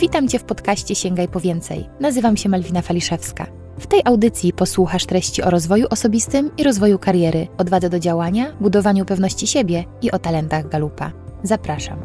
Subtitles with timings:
[0.00, 1.88] Witam Cię w podcaście Sięgaj po więcej.
[2.00, 3.46] Nazywam się Malwina Faliszewska.
[3.78, 9.04] W tej audycji posłuchasz treści o rozwoju osobistym i rozwoju kariery, odwadze do działania, budowaniu
[9.04, 11.12] pewności siebie i o talentach Galupa.
[11.42, 11.98] Zapraszam.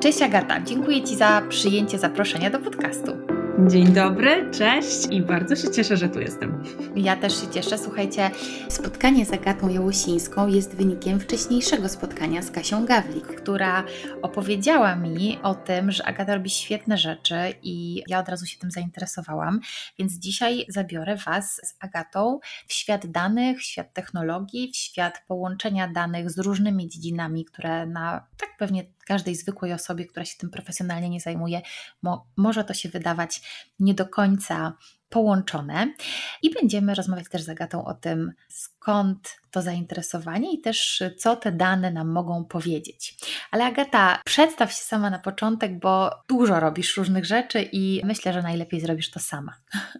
[0.00, 3.12] Cześć Agata, dziękuję Ci za przyjęcie zaproszenia do podcastu.
[3.58, 6.64] Dzień dobry, cześć i bardzo się cieszę, że tu jestem.
[6.96, 7.78] Ja też się cieszę.
[7.78, 8.30] Słuchajcie,
[8.68, 13.84] spotkanie z Agatą Jałusińską jest wynikiem wcześniejszego spotkania z Kasią Gawlik, która
[14.22, 18.70] opowiedziała mi o tym, że Agata robi świetne rzeczy i ja od razu się tym
[18.70, 19.60] zainteresowałam.
[19.98, 25.88] Więc dzisiaj zabiorę Was z Agatą w świat danych, w świat technologii, w świat połączenia
[25.88, 31.10] danych z różnymi dziedzinami, które na tak pewnie każdej zwykłej osobie, która się tym profesjonalnie
[31.10, 31.60] nie zajmuje,
[32.02, 33.40] mo może to się wydawać
[33.78, 34.76] nie do końca
[35.08, 35.94] połączone.
[36.42, 38.32] I będziemy rozmawiać też z Agatą o tym,
[38.80, 43.16] skąd to zainteresowanie i też co te dane nam mogą powiedzieć.
[43.50, 48.42] Ale Agata, przedstaw się sama na początek, bo dużo robisz różnych rzeczy i myślę, że
[48.42, 49.54] najlepiej zrobisz to sama.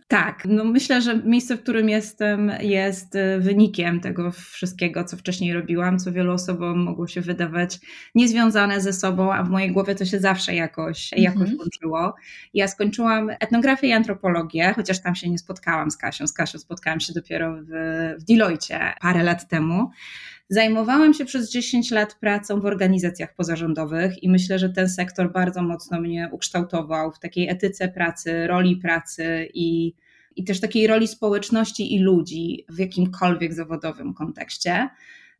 [0.08, 5.98] Tak, no myślę, że miejsce, w którym jestem, jest wynikiem tego wszystkiego, co wcześniej robiłam,
[5.98, 7.78] co wielu osobom mogło się wydawać
[8.14, 11.22] niezwiązane ze sobą, a w mojej głowie to się zawsze jakoś, mhm.
[11.22, 12.14] jakoś łączyło.
[12.54, 16.26] Ja skończyłam etnografię i antropologię, chociaż tam się nie spotkałam z Kasią.
[16.26, 17.68] Z Kasią spotkałam się dopiero w,
[18.18, 18.69] w Deloitte
[19.00, 19.90] parę lat temu.
[20.48, 25.62] Zajmowałam się przez 10 lat pracą w organizacjach pozarządowych i myślę, że ten sektor bardzo
[25.62, 29.94] mocno mnie ukształtował w takiej etyce pracy, roli pracy i,
[30.36, 34.88] i też takiej roli społeczności i ludzi w jakimkolwiek zawodowym kontekście.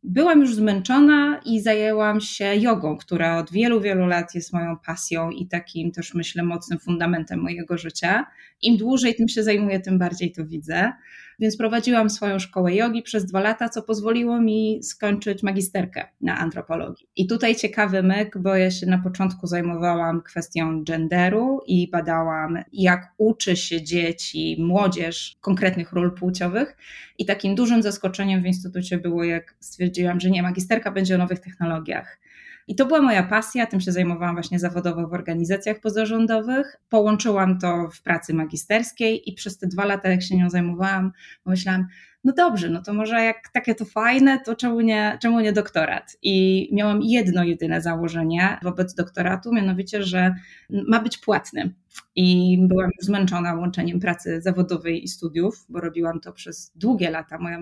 [0.03, 5.29] Byłam już zmęczona i zajęłam się jogą, która od wielu, wielu lat jest moją pasją
[5.31, 8.25] i takim też myślę mocnym fundamentem mojego życia.
[8.61, 10.93] Im dłużej tym się zajmuję, tym bardziej to widzę.
[11.41, 17.09] Więc prowadziłam swoją szkołę jogi przez dwa lata, co pozwoliło mi skończyć magisterkę na antropologii.
[17.15, 23.13] I tutaj ciekawy myk, bo ja się na początku zajmowałam kwestią genderu i badałam, jak
[23.17, 26.77] uczy się dzieci, młodzież konkretnych ról płciowych.
[27.17, 31.39] I takim dużym zaskoczeniem w instytucie było, jak stwierdziłam, że nie, magisterka będzie o nowych
[31.39, 32.19] technologiach.
[32.67, 36.77] I to była moja pasja, tym się zajmowałam właśnie zawodowo w organizacjach pozarządowych.
[36.89, 41.11] Połączyłam to w pracy magisterskiej i przez te dwa lata, jak się nią zajmowałam,
[41.43, 41.87] pomyślałam,
[42.23, 46.17] no dobrze, no to może jak takie to fajne, to czemu nie, czemu nie doktorat?
[46.21, 50.35] I miałam jedno jedyne założenie wobec doktoratu, mianowicie, że
[50.69, 51.73] ma być płatny.
[52.15, 57.37] I byłam już zmęczona łączeniem pracy zawodowej i studiów, bo robiłam to przez długie lata.
[57.37, 57.59] Moja,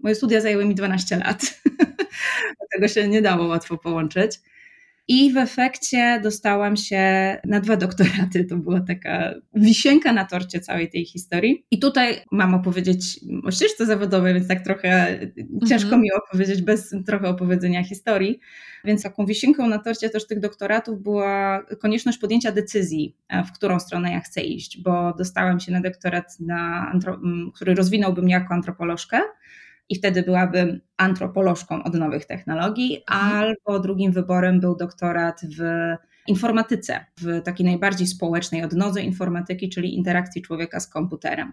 [0.00, 1.60] moje studia zajęły mi 12 lat.
[2.58, 4.40] Dlatego się nie dało łatwo połączyć.
[5.08, 8.44] I w efekcie dostałam się na dwa doktoraty.
[8.44, 11.66] To była taka wisienka na torcie całej tej historii.
[11.70, 15.18] I tutaj mam opowiedzieć o ścieżce zawodowej, więc tak trochę
[15.68, 16.02] ciężko mhm.
[16.02, 18.40] mi opowiedzieć bez trochę opowiedzenia historii.
[18.84, 23.80] Więc taką wisienką na torcie też tych doktoratów była konieczność podjęcia decyzji, e, w którą
[23.80, 26.92] stronę ja chcę iść, bo dostałam się na doktorat, na,
[27.54, 29.20] który rozwinąłby mnie jako antropolożkę
[29.88, 33.32] i wtedy byłabym antropolożką od nowych technologii, mhm.
[33.32, 35.60] albo drugim wyborem był doktorat w
[36.26, 41.52] informatyce, w takiej najbardziej społecznej odnodze informatyki, czyli interakcji człowieka z komputerem.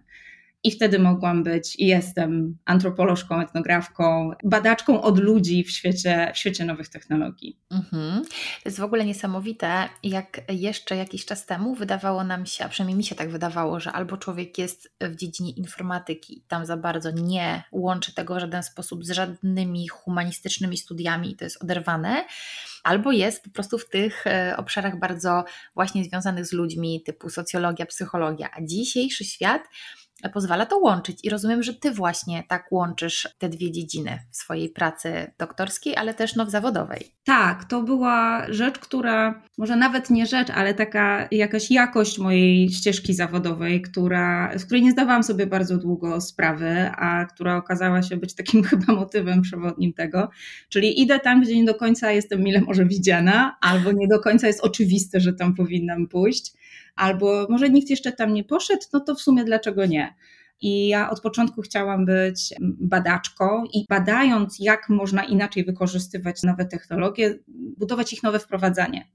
[0.63, 6.65] I wtedy mogłam być i jestem antropolożką, etnografką, badaczką od ludzi w świecie, w świecie
[6.65, 7.59] nowych technologii.
[7.71, 8.23] Mhm.
[8.63, 12.97] To jest w ogóle niesamowite, jak jeszcze jakiś czas temu wydawało nam się, a przynajmniej
[12.97, 17.63] mi się tak wydawało, że albo człowiek jest w dziedzinie informatyki, tam za bardzo nie
[17.71, 22.25] łączy tego w żaden sposób z żadnymi humanistycznymi studiami i to jest oderwane,
[22.83, 25.43] albo jest po prostu w tych e, obszarach bardzo
[25.75, 28.49] właśnie związanych z ludźmi, typu socjologia, psychologia.
[28.53, 29.61] A dzisiejszy świat
[30.29, 31.19] pozwala to łączyć.
[31.23, 36.13] I rozumiem, że Ty właśnie tak łączysz te dwie dziedziny w swojej pracy doktorskiej, ale
[36.13, 37.07] też no, w zawodowej.
[37.23, 43.13] Tak, to była rzecz, która, może nawet nie rzecz, ale taka jakaś jakość mojej ścieżki
[43.13, 48.35] zawodowej, która, z której nie zdawałam sobie bardzo długo sprawy, a która okazała się być
[48.35, 50.29] takim chyba motywem przewodnim tego.
[50.69, 54.47] Czyli idę tam, gdzie nie do końca jestem mile może widziana, albo nie do końca
[54.47, 56.62] jest oczywiste, że tam powinnam pójść
[56.95, 60.15] albo może nikt jeszcze tam nie poszedł, no to w sumie dlaczego nie?
[60.61, 67.39] I ja od początku chciałam być badaczką i badając, jak można inaczej wykorzystywać nowe technologie,
[67.77, 69.07] budować ich nowe wprowadzanie.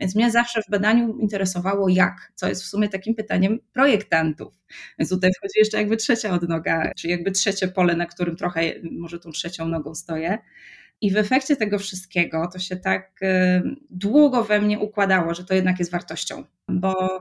[0.00, 4.54] Więc mnie zawsze w badaniu interesowało jak, co jest w sumie takim pytaniem projektantów.
[4.98, 8.60] Więc tutaj wchodzi jeszcze jakby trzecia odnoga, czy jakby trzecie pole, na którym trochę
[8.92, 10.38] może tą trzecią nogą stoję.
[11.04, 15.54] I w efekcie tego wszystkiego to się tak y, długo we mnie układało, że to
[15.54, 17.20] jednak jest wartością, bo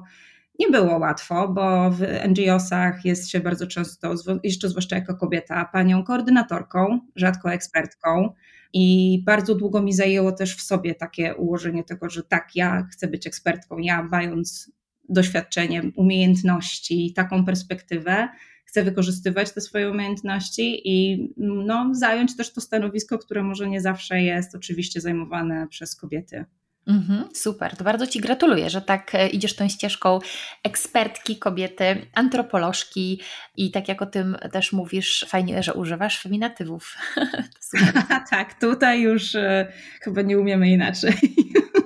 [0.59, 6.03] nie było łatwo, bo w NGO-sach jest się bardzo często, jeszcze zwłaszcza jako kobieta, panią
[6.03, 8.33] koordynatorką, rzadko ekspertką,
[8.73, 13.07] I bardzo długo mi zajęło też w sobie takie ułożenie tego, że tak, ja chcę
[13.07, 14.71] być ekspertką, ja mając
[15.09, 18.29] doświadczenie, umiejętności, taką perspektywę,
[18.73, 24.21] chcę wykorzystywać te swoje umiejętności i no, zająć też to stanowisko, które może nie zawsze
[24.21, 26.45] jest oczywiście zajmowane przez kobiety.
[26.87, 30.19] Mhm, super, to bardzo Ci gratuluję, że tak e, idziesz tą ścieżką
[30.63, 33.21] ekspertki, kobiety, antropolożki
[33.57, 36.97] i tak jak o tym też mówisz, fajnie, że używasz feminatywów.
[38.31, 41.13] tak, tutaj już e, chyba nie umiemy inaczej.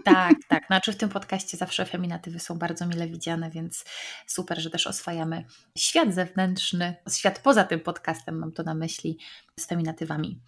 [0.03, 0.67] Tak, tak.
[0.67, 3.85] Znaczy w tym podcaście zawsze feminatywy są bardzo mile widziane, więc
[4.27, 5.43] super, że też oswajamy
[5.77, 9.17] świat zewnętrzny, świat poza tym podcastem, mam to na myśli,
[9.59, 10.39] z feminatywami.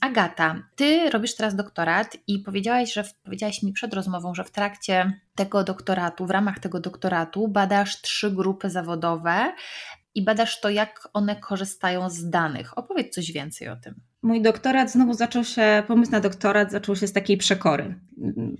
[0.00, 5.20] Agata, ty robisz teraz doktorat i powiedziałaś, że powiedziałaś mi przed rozmową, że w trakcie
[5.34, 9.52] tego doktoratu, w ramach tego doktoratu badasz trzy grupy zawodowe
[10.14, 12.78] i badasz to, jak one korzystają z danych.
[12.78, 14.07] Opowiedz coś więcej o tym.
[14.22, 17.94] Mój doktorat znowu zaczął się, pomysł na doktorat zaczął się z takiej przekory.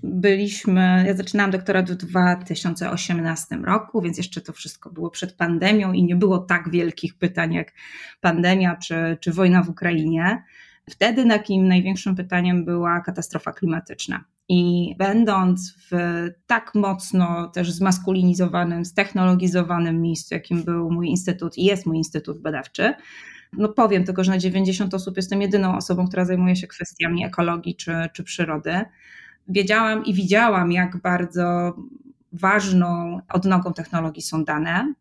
[0.03, 6.03] Byliśmy, ja zaczynałam doktorat w 2018 roku, więc jeszcze to wszystko było przed pandemią i
[6.03, 7.73] nie było tak wielkich pytań jak
[8.21, 10.43] pandemia czy, czy wojna w Ukrainie.
[10.89, 14.23] Wtedy takim największym pytaniem była katastrofa klimatyczna.
[14.49, 15.95] I będąc w
[16.47, 22.93] tak mocno też zmaskulinizowanym, ztechnologizowanym miejscu, jakim był mój instytut i jest mój instytut badawczy,
[23.53, 27.75] no powiem tylko, że na 90 osób jestem jedyną osobą, która zajmuje się kwestiami ekologii
[27.75, 28.81] czy, czy przyrody.
[29.47, 31.75] Wiedziałam i widziałam, jak bardzo
[32.33, 34.93] ważną odnogą technologii są dane.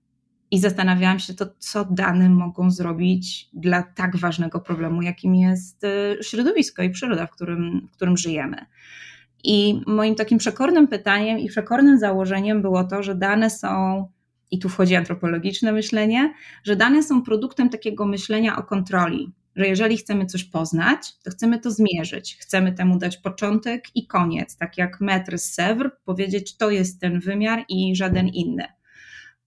[0.51, 6.19] I zastanawiałam się, to co dane mogą zrobić dla tak ważnego problemu, jakim jest y,
[6.23, 8.57] środowisko i przyroda, w którym, w którym żyjemy.
[9.45, 14.09] I moim takim przekornym pytaniem i przekornym założeniem było to, że dane są
[14.51, 16.35] i tu wchodzi antropologiczne myślenie,
[16.65, 21.61] że dane są produktem takiego myślenia o kontroli, że jeżeli chcemy coś poznać, to chcemy
[21.61, 26.71] to zmierzyć, chcemy temu dać początek i koniec, tak jak metr z Sèvres, powiedzieć to
[26.71, 28.65] jest ten wymiar i żaden inny.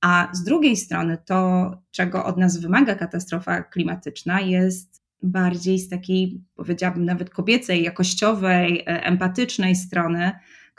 [0.01, 6.41] A z drugiej strony to, czego od nas wymaga katastrofa klimatyczna, jest bardziej z takiej,
[6.55, 10.31] powiedziałabym, nawet kobiecej, jakościowej, e, empatycznej strony,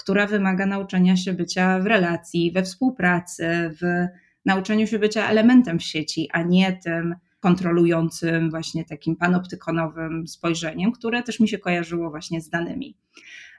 [0.03, 3.47] która wymaga nauczenia się bycia w relacji, we współpracy,
[3.81, 4.07] w
[4.45, 11.23] nauczeniu się bycia elementem w sieci, a nie tym kontrolującym, właśnie takim panoptykonowym spojrzeniem, które
[11.23, 12.97] też mi się kojarzyło właśnie z danymi.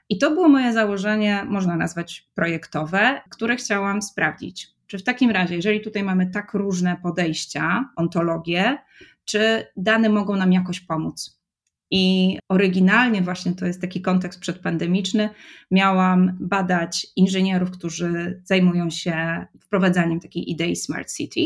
[0.08, 4.68] I to było moje założenie, można nazwać projektowe, które chciałam sprawdzić.
[4.86, 8.78] Czy w takim razie, jeżeli tutaj mamy tak różne podejścia, ontologie,
[9.24, 11.43] czy dane mogą nam jakoś pomóc?
[11.96, 15.28] I oryginalnie, właśnie to jest taki kontekst przedpandemiczny,
[15.70, 21.40] miałam badać inżynierów, którzy zajmują się wprowadzaniem takiej idei Smart City.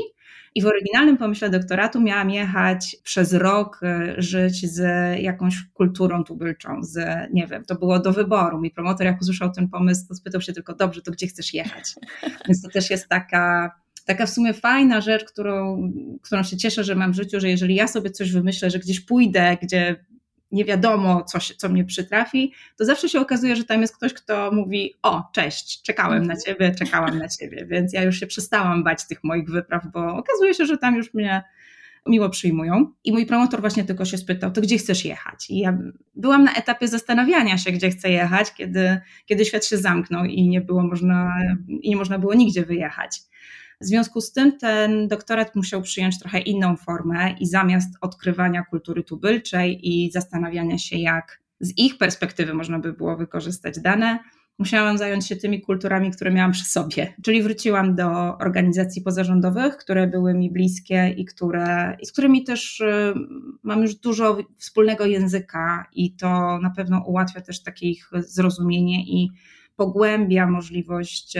[0.54, 4.80] I w oryginalnym pomyśle doktoratu miałam jechać przez rok, e, żyć z
[5.22, 6.98] jakąś kulturą tubylczą, z,
[7.32, 8.58] nie wiem, to było do wyboru.
[8.58, 11.94] Mój promotor, jak usłyszał ten pomysł, to spytał się tylko, dobrze, to gdzie chcesz jechać?
[12.48, 13.72] Więc to też jest taka
[14.06, 15.82] taka w sumie fajna rzecz, którą,
[16.22, 19.00] którą się cieszę, że mam w życiu, że jeżeli ja sobie coś wymyślę, że gdzieś
[19.00, 19.96] pójdę, gdzie
[20.52, 24.12] nie wiadomo, co, się, co mnie przytrafi, to zawsze się okazuje, że tam jest ktoś,
[24.14, 27.66] kto mówi: O, cześć, czekałem na ciebie, czekałam na ciebie.
[27.70, 31.14] Więc ja już się przestałam bać tych moich wypraw, bo okazuje się, że tam już
[31.14, 31.42] mnie
[32.06, 32.92] miło przyjmują.
[33.04, 35.50] I mój promotor właśnie tylko się spytał: To gdzie chcesz jechać?
[35.50, 35.78] I ja
[36.14, 40.60] byłam na etapie zastanawiania się, gdzie chcę jechać, kiedy, kiedy świat się zamknął i nie
[40.60, 41.34] było można,
[41.68, 43.20] i nie można było nigdzie wyjechać.
[43.80, 49.02] W związku z tym ten doktorat musiał przyjąć trochę inną formę i zamiast odkrywania kultury
[49.04, 54.18] tubylczej i zastanawiania się, jak z ich perspektywy można by było wykorzystać dane,
[54.58, 57.14] musiałam zająć się tymi kulturami, które miałam przy sobie.
[57.22, 62.80] Czyli wróciłam do organizacji pozarządowych, które były mi bliskie i, które, i z którymi też
[62.80, 63.14] y,
[63.62, 69.30] mam już dużo wspólnego języka, i to na pewno ułatwia też takie ich zrozumienie i
[69.78, 71.36] pogłębia możliwość,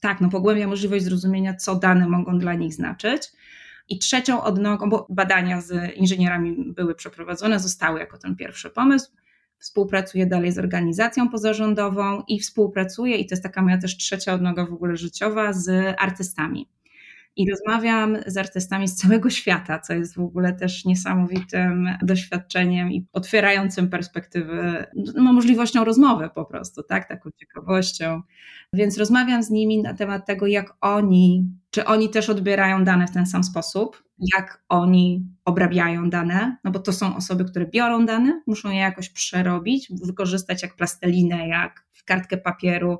[0.00, 3.22] tak, no pogłębia możliwość zrozumienia, co dane mogą dla nich znaczyć.
[3.88, 9.10] I trzecią odnogą, bo badania z inżynierami były przeprowadzone, zostały jako ten pierwszy pomysł.
[9.58, 14.66] Współpracuję dalej z organizacją pozarządową i współpracuję, i to jest taka moja też trzecia odnoga
[14.66, 16.68] w ogóle życiowa, z artystami
[17.36, 23.06] i rozmawiam z artystami z całego świata, co jest w ogóle też niesamowitym doświadczeniem i
[23.12, 28.22] otwierającym perspektywy, no, możliwością rozmowy po prostu, tak, taką ciekawością.
[28.72, 33.10] Więc rozmawiam z nimi na temat tego, jak oni, czy oni też odbierają dane w
[33.10, 34.02] ten sam sposób,
[34.34, 39.10] jak oni obrabiają dane, no bo to są osoby, które biorą dane, muszą je jakoś
[39.10, 42.98] przerobić, wykorzystać jak plastelinę, jak kartkę papieru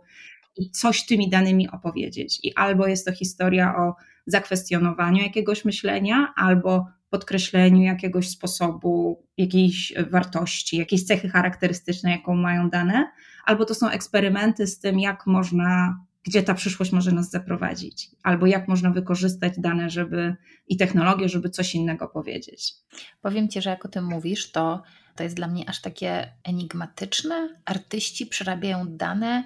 [0.56, 2.40] i coś tymi danymi opowiedzieć.
[2.42, 3.94] I albo jest to historia o
[4.30, 13.10] zakwestionowaniu jakiegoś myślenia, albo podkreśleniu jakiegoś sposobu, jakiejś wartości, jakiejś cechy charakterystycznej, jaką mają dane,
[13.44, 18.46] albo to są eksperymenty z tym, jak można, gdzie ta przyszłość może nas zaprowadzić, albo
[18.46, 20.37] jak można wykorzystać dane, żeby
[20.68, 22.75] i technologię, żeby coś innego powiedzieć.
[23.20, 24.82] Powiem Ci, że jak o tym mówisz, to
[25.20, 27.49] to jest dla mnie aż takie enigmatyczne.
[27.64, 29.44] Artyści przerabiają dane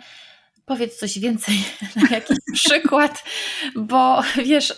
[0.67, 1.55] Powiedz coś więcej
[2.03, 3.25] na jakiś przykład,
[3.77, 4.75] bo wiesz,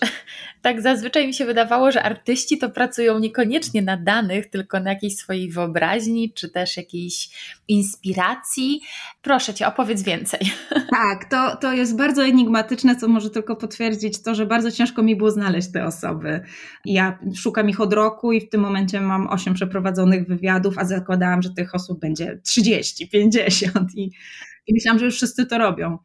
[0.62, 5.16] tak zazwyczaj mi się wydawało, że artyści to pracują niekoniecznie na danych, tylko na jakiejś
[5.16, 7.30] swojej wyobraźni, czy też jakiejś
[7.68, 8.80] inspiracji.
[9.22, 10.40] Proszę cię, opowiedz więcej.
[10.90, 15.16] Tak, to, to jest bardzo enigmatyczne, co może tylko potwierdzić to, że bardzo ciężko mi
[15.16, 16.40] było znaleźć te osoby.
[16.84, 21.42] Ja szukam ich od roku i w tym momencie mam 8 przeprowadzonych wywiadów, a zakładałam,
[21.42, 24.10] że tych osób będzie 30, 50 i
[24.66, 25.98] i myślałam, że już wszyscy to robią.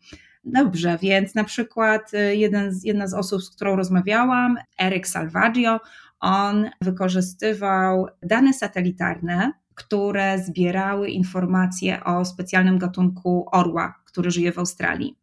[0.44, 5.80] Dobrze, więc na przykład y, jeden z, jedna z osób, z którą rozmawiałam, Eric Salvaggio,
[6.20, 15.21] on wykorzystywał dane satelitarne, które zbierały informacje o specjalnym gatunku orła, który żyje w Australii.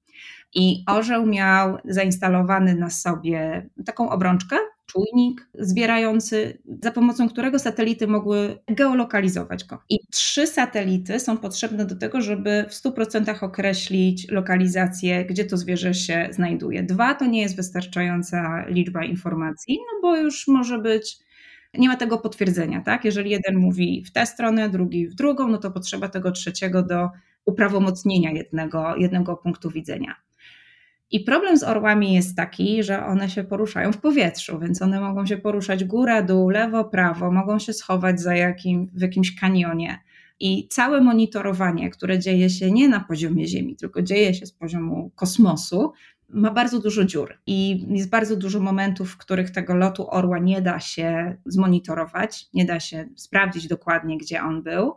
[0.55, 8.59] I orzeł miał zainstalowany na sobie taką obrączkę, czujnik zbierający, za pomocą którego satelity mogły
[8.69, 9.78] geolokalizować go.
[9.88, 15.95] I trzy satelity są potrzebne do tego, żeby w 100% określić lokalizację, gdzie to zwierzę
[15.95, 16.83] się znajduje.
[16.83, 21.19] Dwa to nie jest wystarczająca liczba informacji, no bo już może być
[21.75, 23.05] nie ma tego potwierdzenia, tak?
[23.05, 27.11] Jeżeli jeden mówi w tę stronę, drugi w drugą, no to potrzeba tego trzeciego do
[27.45, 30.27] uprawomocnienia jednego, jednego punktu widzenia.
[31.10, 35.26] I problem z orłami jest taki, że one się poruszają w powietrzu, więc one mogą
[35.26, 39.98] się poruszać góra, dół, lewo, prawo, mogą się schować za jakim, w jakimś kanionie.
[40.40, 45.10] I całe monitorowanie, które dzieje się nie na poziomie Ziemi, tylko dzieje się z poziomu
[45.14, 45.92] kosmosu,
[46.28, 50.62] ma bardzo dużo dziur i jest bardzo dużo momentów, w których tego lotu orła nie
[50.62, 54.94] da się zmonitorować, nie da się sprawdzić dokładnie, gdzie on był.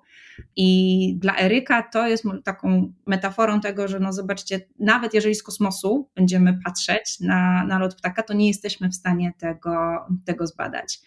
[0.55, 6.09] I dla Eryka to jest taką metaforą tego, że no zobaczcie, nawet jeżeli z kosmosu
[6.15, 10.99] będziemy patrzeć na, na lot ptaka, to nie jesteśmy w stanie tego, tego zbadać.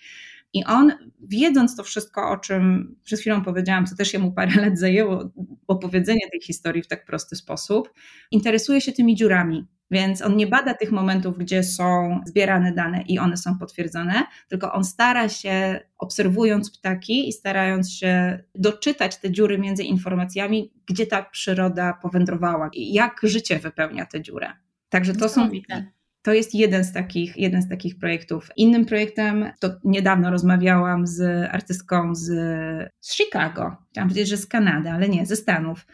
[0.55, 4.79] I on, wiedząc to wszystko, o czym przed chwilą powiedziałam, co też jemu parę lat
[4.79, 5.31] zajęło,
[5.67, 7.93] opowiedzenie tej historii w tak prosty sposób,
[8.31, 9.67] interesuje się tymi dziurami.
[9.91, 14.73] Więc on nie bada tych momentów, gdzie są zbierane dane i one są potwierdzone, tylko
[14.73, 21.23] on stara się, obserwując ptaki i starając się doczytać te dziury między informacjami, gdzie ta
[21.23, 24.53] przyroda powędrowała i jak życie wypełnia tę dziurę.
[24.89, 25.51] Także to są
[26.25, 28.49] to jest jeden z takich, jeden z takich projektów.
[28.57, 32.25] Innym projektem, to niedawno rozmawiałam z artystką z,
[33.01, 35.87] z Chicago, chciałam powiedzieć, że z Kanady, ale nie, ze Stanów.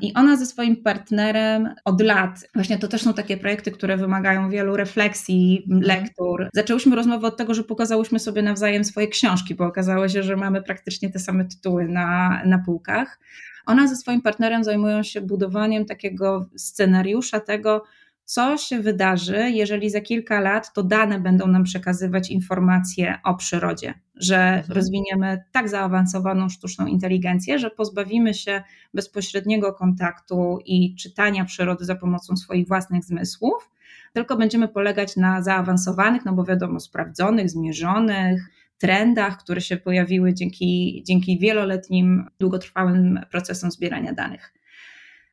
[0.00, 4.50] I ona ze swoim partnerem od lat, właśnie to też są takie projekty, które wymagają
[4.50, 5.82] wielu refleksji, mhm.
[5.82, 6.48] lektur.
[6.54, 10.62] Zaczęłyśmy rozmowę od tego, że pokazałyśmy sobie nawzajem swoje książki, bo okazało się, że mamy
[10.62, 13.18] praktycznie te same tytuły na, na półkach.
[13.66, 17.84] Ona ze swoim partnerem zajmują się budowaniem takiego scenariusza tego,
[18.28, 23.94] co się wydarzy, jeżeli za kilka lat to dane będą nam przekazywać informacje o przyrodzie,
[24.14, 24.64] że mhm.
[24.74, 28.62] rozwiniemy tak zaawansowaną sztuczną inteligencję, że pozbawimy się
[28.94, 33.70] bezpośredniego kontaktu i czytania przyrody za pomocą swoich własnych zmysłów,
[34.12, 41.02] tylko będziemy polegać na zaawansowanych, no bo wiadomo, sprawdzonych, zmierzonych, trendach, które się pojawiły dzięki,
[41.06, 44.54] dzięki wieloletnim, długotrwałym procesom zbierania danych.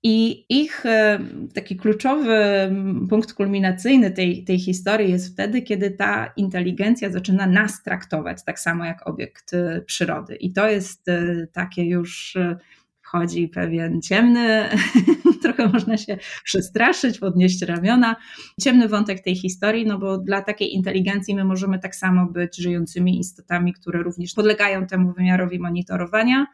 [0.07, 1.19] I ich e,
[1.53, 2.37] taki kluczowy
[3.09, 8.85] punkt kulminacyjny tej, tej historii jest wtedy, kiedy ta inteligencja zaczyna nas traktować tak samo
[8.85, 10.35] jak obiekt e, przyrody.
[10.35, 12.37] I to jest e, takie już
[13.01, 14.69] wchodzi pewien ciemny,
[15.43, 18.15] trochę można się przestraszyć, podnieść ramiona.
[18.61, 23.19] Ciemny wątek tej historii, no bo dla takiej inteligencji my możemy tak samo być żyjącymi
[23.19, 26.45] istotami, które również podlegają temu wymiarowi monitorowania.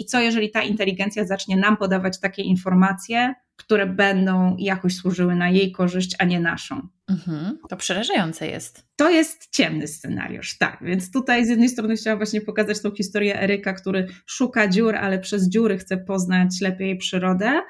[0.00, 5.50] I co jeżeli ta inteligencja zacznie nam podawać takie informacje, które będą jakoś służyły na
[5.50, 6.88] jej korzyść, a nie naszą.
[7.10, 8.86] Mhm, to przerażające jest.
[8.96, 10.78] To jest ciemny scenariusz, tak.
[10.82, 15.18] Więc tutaj z jednej strony chciałam właśnie pokazać tą historię Eryka, który szuka dziur, ale
[15.18, 17.60] przez dziury chce poznać lepiej przyrodę.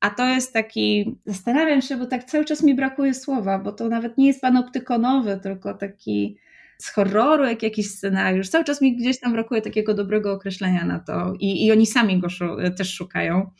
[0.00, 3.88] A to jest taki, zastanawiam się, bo tak cały czas mi brakuje słowa, bo to
[3.88, 6.36] nawet nie jest panoptykonowy, tylko taki
[6.80, 8.48] z horroru, jak jakiś scenariusz.
[8.48, 12.20] Cały czas mi gdzieś tam brakuje takiego dobrego określenia na to i, i oni sami
[12.20, 12.28] go
[12.76, 13.50] też szukają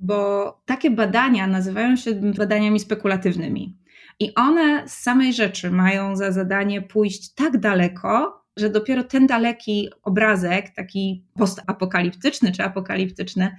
[0.00, 3.76] bo takie badania nazywają się badaniami spekulatywnymi.
[4.20, 9.88] I one z samej rzeczy mają za zadanie pójść tak daleko, że dopiero ten daleki
[10.02, 13.56] obrazek, taki postapokaliptyczny czy apokaliptyczny,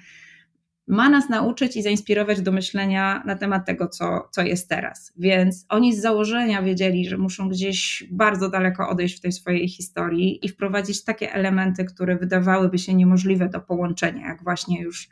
[0.91, 5.13] ma nas nauczyć i zainspirować do myślenia na temat tego, co, co jest teraz.
[5.17, 10.45] Więc oni z założenia wiedzieli, że muszą gdzieś bardzo daleko odejść w tej swojej historii
[10.45, 15.10] i wprowadzić takie elementy, które wydawałyby się niemożliwe do połączenia, jak właśnie już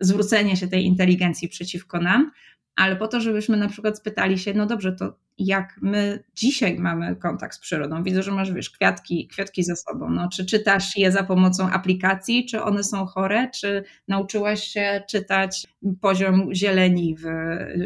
[0.00, 2.30] zwrócenie się tej inteligencji przeciwko nam,
[2.76, 7.16] ale po to, żebyśmy na przykład spytali się, no dobrze, to jak my dzisiaj mamy
[7.16, 8.02] kontakt z przyrodą?
[8.02, 10.10] Widzę, że masz, wiesz, kwiatki, kwiatki ze sobą.
[10.10, 15.66] No, czy czytasz je za pomocą aplikacji, czy one są chore, czy nauczyłaś się czytać
[16.00, 17.24] poziom zieleni w,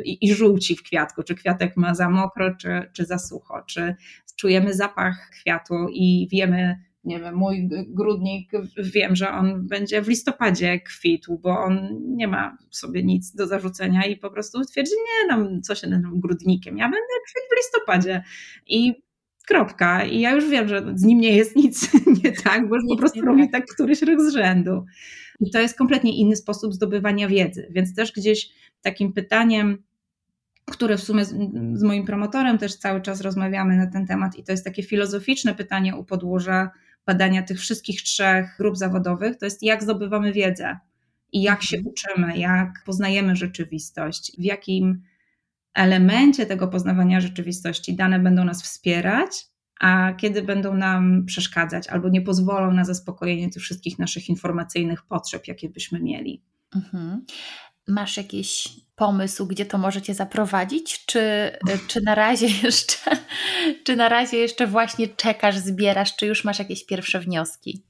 [0.05, 3.95] i, i żółci w kwiatku, czy kwiatek ma za mokro, czy, czy za sucho, czy
[4.37, 10.81] czujemy zapach kwiatu i wiemy, nie wiem, mój grudnik, wiem, że on będzie w listopadzie
[10.81, 15.63] kwitł, bo on nie ma sobie nic do zarzucenia i po prostu twierdzi, nie, nam
[15.63, 18.23] co się tym grudnikiem, ja będę kwitł w listopadzie
[18.67, 19.07] i
[19.47, 20.05] kropka.
[20.05, 21.91] I ja już wiem, że z nim nie jest nic
[22.25, 24.85] nie tak, bo już po prostu robi tak któryś rok z rzędu.
[25.41, 28.49] I to jest kompletnie inny sposób zdobywania wiedzy, więc też gdzieś
[28.83, 29.83] takim pytaniem,
[30.71, 31.35] które w sumie z,
[31.75, 35.55] z moim promotorem też cały czas rozmawiamy na ten temat i to jest takie filozoficzne
[35.55, 36.71] pytanie u podłoża
[37.07, 40.79] badania tych wszystkich trzech grup zawodowych, to jest jak zdobywamy wiedzę
[41.33, 41.93] i jak się mhm.
[41.95, 45.03] uczymy, jak poznajemy rzeczywistość, w jakim
[45.75, 49.47] elemencie tego poznawania rzeczywistości dane będą nas wspierać,
[49.81, 55.49] a kiedy będą nam przeszkadzać albo nie pozwolą na zaspokojenie tych wszystkich naszych informacyjnych potrzeb,
[55.49, 56.43] jakie byśmy mieli.
[56.75, 57.25] Mhm.
[57.89, 61.21] Masz jakiś pomysł, gdzie to możecie zaprowadzić, czy,
[61.89, 63.11] czy na razie jeszcze,
[63.85, 67.83] czy na razie jeszcze właśnie czekasz, zbierasz, czy już masz jakieś pierwsze wnioski?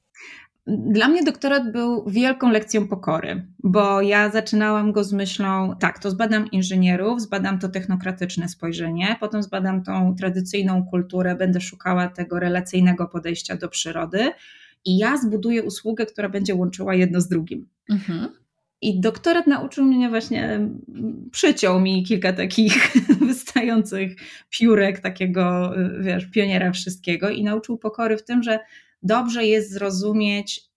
[0.67, 6.11] Dla mnie doktorat był wielką lekcją pokory, bo ja zaczynałam go z myślą, tak, to
[6.11, 13.07] zbadam inżynierów, zbadam to technokratyczne spojrzenie, potem zbadam tą tradycyjną kulturę, będę szukała tego relacyjnego
[13.07, 14.31] podejścia do przyrody
[14.85, 17.69] i ja zbuduję usługę, która będzie łączyła jedno z drugim.
[17.89, 18.29] Mhm.
[18.81, 20.59] I doktorat nauczył mnie właśnie,
[21.31, 22.93] przyciął mi kilka takich
[23.27, 24.15] wystających
[24.49, 28.59] piórek takiego, wiesz, pioniera wszystkiego i nauczył pokory w tym, że
[29.03, 30.67] dobrze jest zrozumieć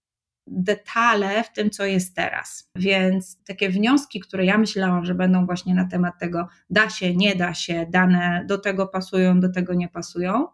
[0.47, 2.71] detale w tym, co jest teraz.
[2.77, 7.37] Więc takie wnioski, które ja myślałam, że będą właśnie na temat tego, da się, nie
[7.37, 10.47] da się, dane do tego pasują, do tego nie pasują,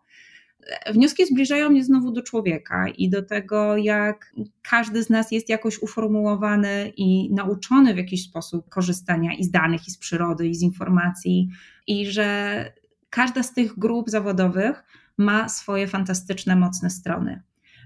[0.93, 5.79] wnioski zbliżają mnie znowu do człowieka i do tego, jak każdy z nas jest jakoś
[5.79, 10.63] uformułowany i nauczony w jakiś sposób korzystania i z danych, i z przyrody, i z
[10.63, 11.49] informacji,
[11.87, 12.73] i że
[13.11, 14.85] każda z tych grup zawodowych
[15.19, 17.43] ma swoje fantastyczne, mocne strony.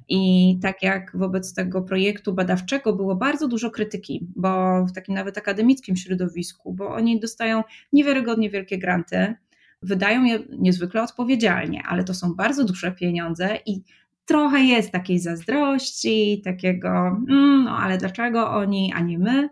[0.09, 5.39] I tak jak wobec tego projektu badawczego było bardzo dużo krytyki, bo w takim nawet
[5.39, 7.63] akademickim środowisku, bo oni dostają
[7.93, 9.35] niewiarygodnie wielkie granty,
[9.83, 13.83] wydają je niezwykle odpowiedzialnie, ale to są bardzo duże pieniądze i
[14.25, 16.89] trochę jest takiej zazdrości, takiego,
[17.29, 19.49] mm, no ale dlaczego oni, a nie my?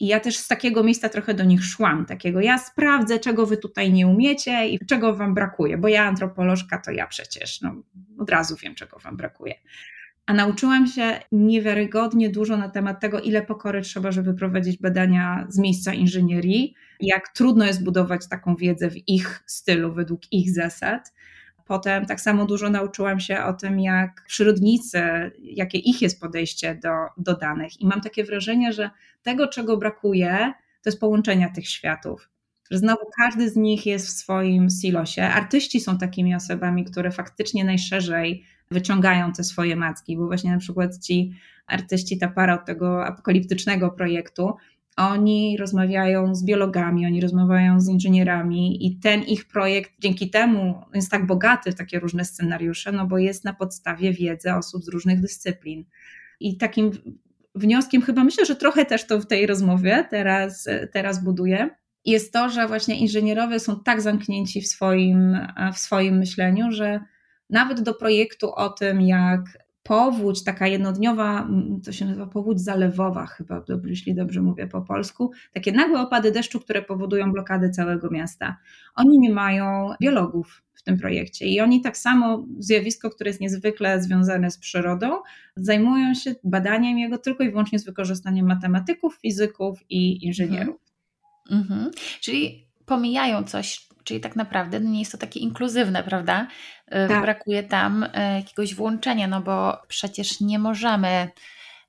[0.00, 3.56] I ja też z takiego miejsca trochę do nich szłam, takiego ja sprawdzę, czego wy
[3.56, 7.74] tutaj nie umiecie i czego wam brakuje, bo ja antropolożka to ja przecież no,
[8.18, 9.54] od razu wiem, czego wam brakuje
[10.30, 15.58] a nauczyłam się niewiarygodnie dużo na temat tego, ile pokory trzeba, żeby prowadzić badania z
[15.58, 21.12] miejsca inżynierii, jak trudno jest budować taką wiedzę w ich stylu, według ich zasad.
[21.66, 25.00] Potem tak samo dużo nauczyłam się o tym, jak przyrodnicy,
[25.38, 27.80] jakie ich jest podejście do, do danych.
[27.80, 28.90] I mam takie wrażenie, że
[29.22, 32.30] tego, czego brakuje, to jest połączenia tych światów
[32.70, 35.22] że znowu każdy z nich jest w swoim silosie.
[35.22, 40.98] Artyści są takimi osobami, które faktycznie najszerzej wyciągają te swoje macki, bo właśnie na przykład
[40.98, 41.32] ci
[41.66, 44.56] artyści, ta para od tego apokaliptycznego projektu,
[45.08, 51.10] oni rozmawiają z biologami, oni rozmawiają z inżynierami i ten ich projekt dzięki temu jest
[51.10, 55.20] tak bogaty w takie różne scenariusze, no bo jest na podstawie wiedzy osób z różnych
[55.20, 55.84] dyscyplin.
[56.40, 56.90] I takim
[57.54, 61.70] wnioskiem chyba myślę, że trochę też to w tej rozmowie teraz, teraz buduję,
[62.04, 65.38] jest to, że właśnie inżynierowie są tak zamknięci w swoim,
[65.74, 67.00] w swoim myśleniu, że
[67.50, 69.40] nawet do projektu o tym, jak
[69.90, 71.48] powódź, taka jednodniowa,
[71.84, 76.60] to się nazywa powódź zalewowa, chyba, jeśli dobrze mówię po polsku, takie nagłe opady deszczu,
[76.60, 78.56] które powodują blokady całego miasta.
[78.94, 84.02] Oni nie mają biologów w tym projekcie i oni tak samo, zjawisko, które jest niezwykle
[84.02, 85.22] związane z przyrodą,
[85.56, 90.76] zajmują się badaniem jego tylko i wyłącznie z wykorzystaniem matematyków, fizyków i inżynierów.
[91.50, 91.72] Mhm.
[91.72, 91.90] Mhm.
[92.20, 96.46] Czyli pomijają coś, czyli tak naprawdę no nie jest to takie inkluzywne, prawda?
[96.86, 97.22] Y, tak.
[97.22, 101.30] Brakuje tam y, jakiegoś włączenia, no bo przecież nie możemy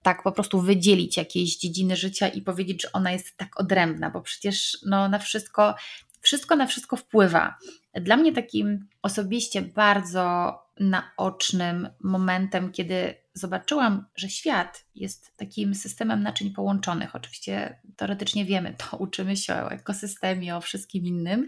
[0.02, 4.22] tak po prostu wydzielić jakiejś dziedziny życia i powiedzieć, że ona jest tak odrębna, bo
[4.22, 5.76] przecież no, na wszystko,
[6.22, 7.56] wszystko na wszystko wpływa.
[7.94, 16.52] Dla mnie takim osobiście bardzo naocznym momentem, kiedy zobaczyłam, że świat jest takim systemem naczyń
[16.52, 17.16] połączonych.
[17.16, 21.48] Oczywiście teoretycznie wiemy to, uczymy się o ekosystemie, o wszystkim innym.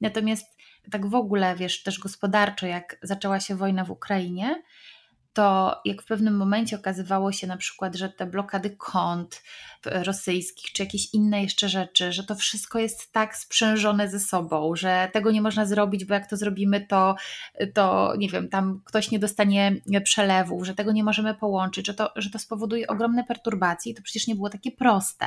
[0.00, 4.62] Natomiast tak w ogóle, wiesz, też gospodarczo, jak zaczęła się wojna w Ukrainie,
[5.32, 9.42] to jak w pewnym momencie okazywało się na przykład, że te blokady kont
[9.86, 15.08] rosyjskich, czy jakieś inne jeszcze rzeczy, że to wszystko jest tak sprzężone ze sobą, że
[15.12, 17.14] tego nie można zrobić, bo jak to zrobimy, to,
[17.74, 22.10] to nie wiem, tam ktoś nie dostanie przelewu, że tego nie możemy połączyć, że to,
[22.16, 25.26] że to spowoduje ogromne perturbacje i to przecież nie było takie proste.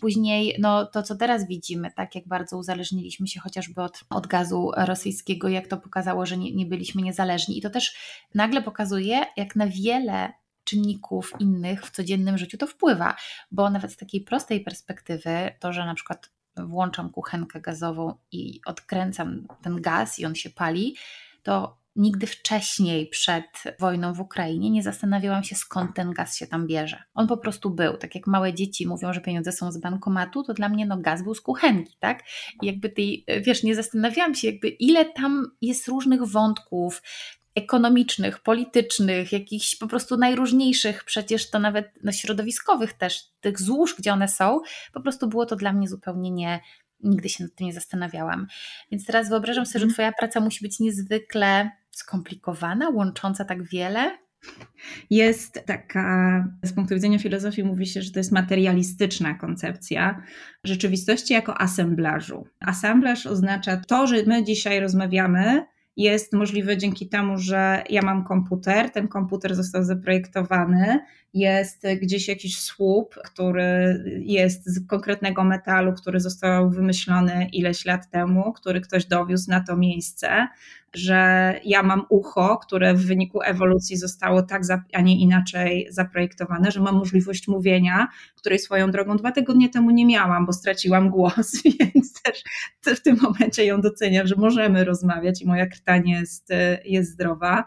[0.00, 4.70] Później, no to co teraz widzimy, tak jak bardzo uzależniliśmy się chociażby od, od gazu
[4.76, 7.96] rosyjskiego, jak to pokazało, że nie, nie byliśmy niezależni i to też
[8.34, 10.32] nagle pokazuje, jak na wiele
[10.64, 13.16] czynników innych w codziennym życiu to wpływa,
[13.50, 19.46] bo nawet z takiej prostej perspektywy, to, że na przykład włączam kuchenkę gazową i odkręcam
[19.62, 20.96] ten gaz i on się pali,
[21.42, 23.44] to nigdy wcześniej przed
[23.80, 27.02] wojną w Ukrainie nie zastanawiałam się, skąd ten gaz się tam bierze.
[27.14, 27.96] On po prostu był.
[27.96, 31.22] Tak jak małe dzieci mówią, że pieniądze są z bankomatu, to dla mnie no, gaz
[31.22, 32.22] był z kuchenki, tak?
[32.62, 37.02] I jakby tej, wiesz, nie zastanawiałam się, jakby ile tam jest różnych wątków,
[37.54, 44.12] ekonomicznych, politycznych, jakichś po prostu najróżniejszych, przecież to nawet no, środowiskowych też, tych złóż, gdzie
[44.12, 44.60] one są,
[44.92, 46.60] po prostu było to dla mnie zupełnie nie,
[47.00, 48.46] nigdy się nad tym nie zastanawiałam.
[48.90, 49.94] Więc teraz wyobrażam sobie, że mhm.
[49.94, 54.18] Twoja praca musi być niezwykle skomplikowana, łącząca tak wiele.
[55.10, 60.22] Jest taka, z punktu widzenia filozofii mówi się, że to jest materialistyczna koncepcja
[60.64, 62.46] rzeczywistości jako asemblażu.
[62.60, 68.90] Asemblaż oznacza to, że my dzisiaj rozmawiamy, jest możliwe dzięki temu, że ja mam komputer,
[68.90, 70.98] ten komputer został zaprojektowany,
[71.34, 78.52] jest gdzieś jakiś słup, który jest z konkretnego metalu, który został wymyślony ileś lat temu,
[78.52, 80.48] który ktoś dowiózł na to miejsce,
[80.94, 86.80] że ja mam ucho, które w wyniku ewolucji zostało tak, a nie inaczej zaprojektowane, że
[86.80, 91.62] mam możliwość mówienia, której swoją drogą dwa tygodnie temu nie miałam, bo straciłam głos,
[91.94, 96.48] więc też w tym momencie ją doceniam, że możemy rozmawiać i moja krtanie jest,
[96.84, 97.64] jest zdrowa.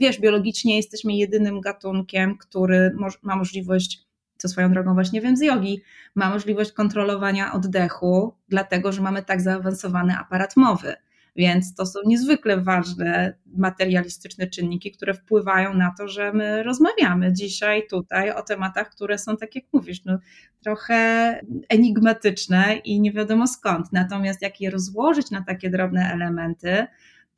[0.00, 4.10] Wiesz, biologicznie jesteśmy jedynym gatunkiem, który ma możliwość
[4.40, 5.82] co swoją drogą właśnie wiem z jogi,
[6.14, 10.94] ma możliwość kontrolowania oddechu, dlatego że mamy tak zaawansowany aparat mowy.
[11.36, 17.86] Więc to są niezwykle ważne materialistyczne czynniki, które wpływają na to, że my rozmawiamy dzisiaj
[17.90, 20.18] tutaj o tematach, które są, tak jak mówisz, no,
[20.62, 23.92] trochę enigmatyczne i nie wiadomo skąd.
[23.92, 26.86] Natomiast jak je rozłożyć na takie drobne elementy,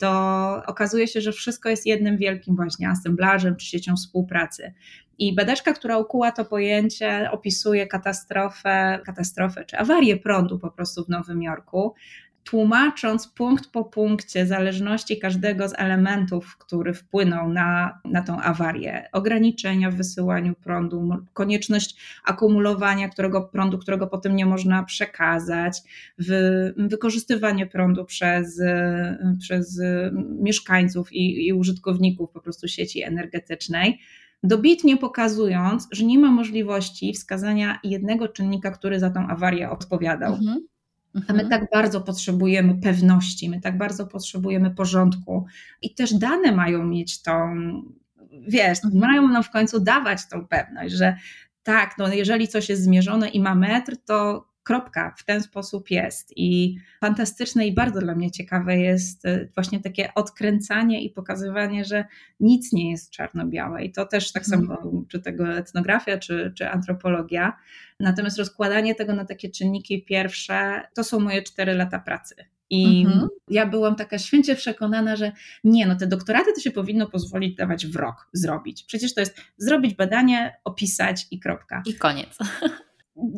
[0.02, 4.72] to okazuje się, że wszystko jest jednym wielkim właśnie asemblażem czy siecią współpracy.
[5.18, 11.08] I badaczka, która ukuła to pojęcie, opisuje katastrofę, katastrofę czy awarię prądu po prostu w
[11.08, 11.94] Nowym Jorku,
[12.44, 19.90] tłumacząc punkt po punkcie zależności każdego z elementów, który wpłynął na, na tą awarię, ograniczenia
[19.90, 25.78] w wysyłaniu prądu, konieczność akumulowania którego prądu, którego potem nie można przekazać,
[26.18, 28.61] wy, wykorzystywanie prądu przez,
[29.40, 29.81] przez
[30.40, 34.00] mieszkańców i, i użytkowników po prostu sieci energetycznej
[34.42, 40.35] dobitnie pokazując, że nie ma możliwości wskazania jednego czynnika, który za tą awarię odpowiadał.
[40.35, 40.66] Mhm.
[41.14, 41.48] A my mhm.
[41.48, 45.46] tak bardzo potrzebujemy pewności, my tak bardzo potrzebujemy porządku
[45.83, 47.33] i też dane mają mieć tą,
[48.48, 49.01] wiesz, mhm.
[49.01, 51.16] mają nam w końcu dawać tą pewność, że
[51.62, 56.33] tak, no jeżeli coś jest zmierzone i ma metr, to kropka, w ten sposób jest.
[56.37, 62.05] I fantastyczne i bardzo dla mnie ciekawe jest e, właśnie takie odkręcanie i pokazywanie, że
[62.40, 63.85] nic nie jest czarno-białe.
[63.85, 65.07] I to też tak samo, mhm.
[65.09, 67.57] czy tego etnografia, czy, czy antropologia.
[68.01, 72.35] Natomiast rozkładanie tego na takie czynniki pierwsze, to są moje cztery lata pracy.
[72.70, 73.29] I mhm.
[73.48, 75.33] ja byłam taka święcie przekonana, że
[75.64, 78.85] nie, no te doktoraty to się powinno pozwolić dawać w rok zrobić.
[78.85, 81.83] Przecież to jest zrobić badanie, opisać i kropka.
[81.87, 82.38] I koniec.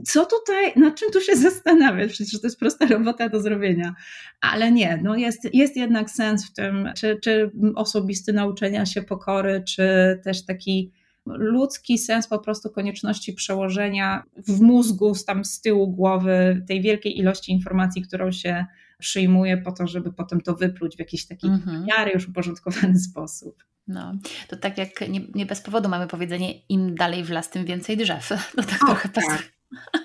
[0.05, 2.12] co tutaj, nad czym tu się zastanawiać?
[2.12, 3.94] Przecież to jest prosta robota do zrobienia.
[4.40, 9.62] Ale nie, no jest, jest jednak sens w tym, czy, czy osobisty nauczenia się pokory,
[9.66, 9.85] czy
[10.25, 10.92] też taki
[11.27, 17.53] ludzki sens po prostu konieczności przełożenia w mózgu, tam z tyłu głowy, tej wielkiej ilości
[17.53, 18.66] informacji, którą się
[18.99, 21.85] przyjmuje po to, żeby potem to wypluć w jakiś taki mhm.
[21.85, 23.64] miary już uporządkowany sposób.
[23.88, 24.14] No,
[24.49, 27.97] to tak jak nie, nie, bez powodu mamy powiedzenie, im dalej w las, tym więcej
[27.97, 28.31] drzew.
[28.57, 29.53] No tak o, trochę tak.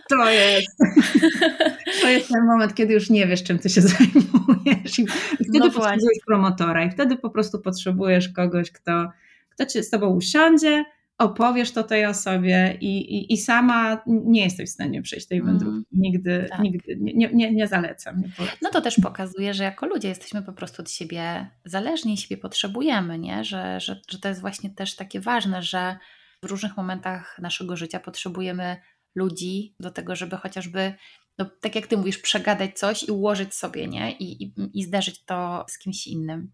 [0.09, 0.77] To jest.
[2.01, 4.99] To jest ten moment, kiedy już nie wiesz, czym ty się zajmujesz.
[4.99, 5.07] I
[5.43, 9.11] wtedy no potrzebujesz promotora, i wtedy po prostu potrzebujesz kogoś, kto,
[9.49, 10.85] kto cię z tobą usiądzie,
[11.17, 15.71] opowiesz to tej osobie i, i, i sama nie jesteś w stanie przejść tej wędrówki.
[15.71, 16.59] Mm, nigdy, tak.
[16.59, 18.21] nigdy nie, nie, nie zalecam.
[18.21, 22.41] Nie no to też pokazuje, że jako ludzie jesteśmy po prostu od siebie zależni, siebie
[22.41, 23.43] potrzebujemy, nie?
[23.43, 25.97] Że, że, że to jest właśnie też takie ważne, że
[26.43, 28.77] w różnych momentach naszego życia potrzebujemy
[29.19, 30.93] ludzi do tego, żeby chociażby,
[31.37, 34.11] no, tak jak ty mówisz, przegadać coś i ułożyć sobie, nie?
[34.11, 36.51] I, i, i zderzyć to z kimś innym.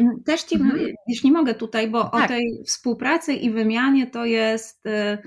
[0.00, 0.86] Mm, też ci, mhm.
[1.08, 2.24] jeśli mogę tutaj, bo tak.
[2.24, 4.86] o tej współpracy i wymianie to jest.
[4.86, 5.18] Y,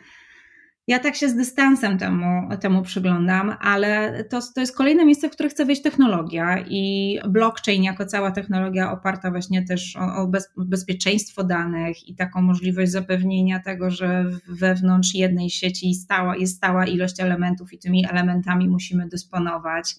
[0.89, 5.31] ja tak się z dystansem temu, temu przyglądam, ale to, to jest kolejne miejsce, w
[5.31, 10.53] które chce wejść technologia i blockchain jako cała technologia oparta właśnie też o, o bez,
[10.57, 17.19] bezpieczeństwo danych i taką możliwość zapewnienia tego, że wewnątrz jednej sieci stała, jest stała ilość
[17.19, 19.95] elementów i tymi elementami musimy dysponować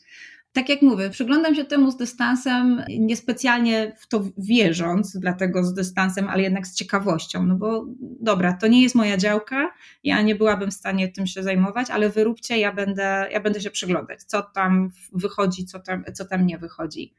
[0.52, 6.28] tak jak mówię, przyglądam się temu z dystansem, niespecjalnie w to wierząc, dlatego z dystansem,
[6.28, 7.46] ale jednak z ciekawością.
[7.46, 7.86] No bo
[8.20, 9.70] dobra, to nie jest moja działka,
[10.04, 13.70] ja nie byłabym w stanie tym się zajmować, ale wyróbcie, ja będę, ja będę się
[13.70, 17.14] przyglądać, co tam wychodzi, co tam, co tam nie wychodzi.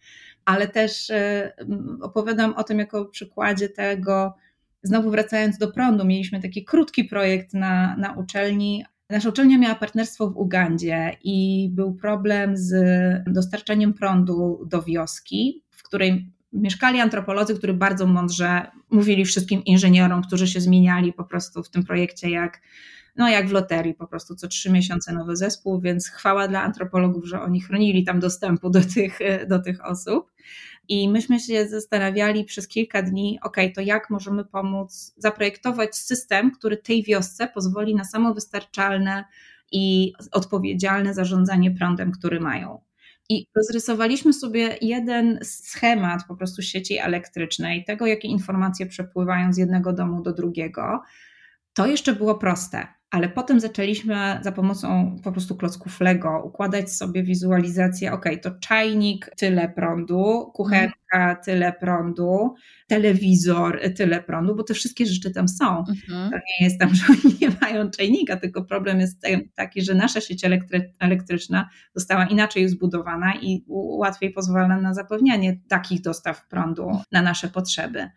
[0.46, 1.54] Ale też e,
[2.02, 4.34] opowiadam o tym jako przykładzie tego,
[4.84, 10.30] znowu wracając do prądu, mieliśmy taki krótki projekt na, na uczelni, Nasza uczelnia miała partnerstwo
[10.30, 12.74] w Ugandzie i był problem z
[13.28, 20.47] dostarczaniem prądu do wioski, w której mieszkali antropolodzy, którzy bardzo mądrze mówili wszystkim inżynierom, którzy
[20.47, 22.62] się zmieniali po prostu w tym projekcie jak,
[23.15, 27.26] no jak w loterii, po prostu co trzy miesiące nowy zespół, więc chwała dla antropologów,
[27.26, 30.32] że oni chronili tam dostępu do tych, do tych osób.
[30.91, 36.77] I myśmy się zastanawiali przez kilka dni, ok, to jak możemy pomóc zaprojektować system, który
[36.77, 39.25] tej wiosce pozwoli na samowystarczalne
[39.71, 42.82] i odpowiedzialne zarządzanie prądem, który mają.
[43.30, 49.93] I rozrysowaliśmy sobie jeden schemat po prostu sieci elektrycznej, tego, jakie informacje przepływają z jednego
[49.93, 51.01] domu do drugiego.
[51.73, 57.24] To jeszcze było proste ale potem zaczęliśmy za pomocą po prostu klocków Lego układać sobie
[57.24, 62.56] wizualizację, ok, to czajnik tyle prądu, kuchenka tyle prądu,
[62.88, 65.78] telewizor tyle prądu, bo te wszystkie rzeczy tam są.
[65.80, 66.32] Mhm.
[66.32, 69.21] To nie jest tam, że oni nie mają czajnika, tylko problem jest
[69.56, 76.02] taki, że nasza sieć elektry elektryczna została inaczej zbudowana i łatwiej pozwala na zapewnianie takich
[76.02, 78.10] dostaw prądu na nasze potrzeby.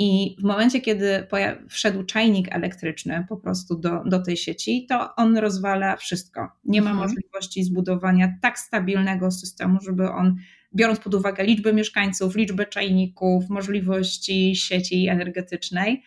[0.00, 1.26] I w momencie, kiedy
[1.68, 6.48] wszedł czajnik elektryczny po prostu do, do tej sieci, to on rozwala wszystko.
[6.64, 7.08] Nie ma mhm.
[7.08, 10.36] możliwości zbudowania tak stabilnego systemu, żeby on,
[10.74, 16.02] biorąc pod uwagę liczbę mieszkańców, liczbę czajników, możliwości sieci energetycznej,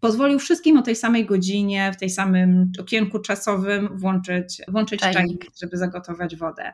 [0.00, 5.44] pozwolił wszystkim o tej samej godzinie, w tej samym okienku czasowym włączyć, włączyć czajnik, czajnik
[5.62, 6.72] żeby zagotować wodę.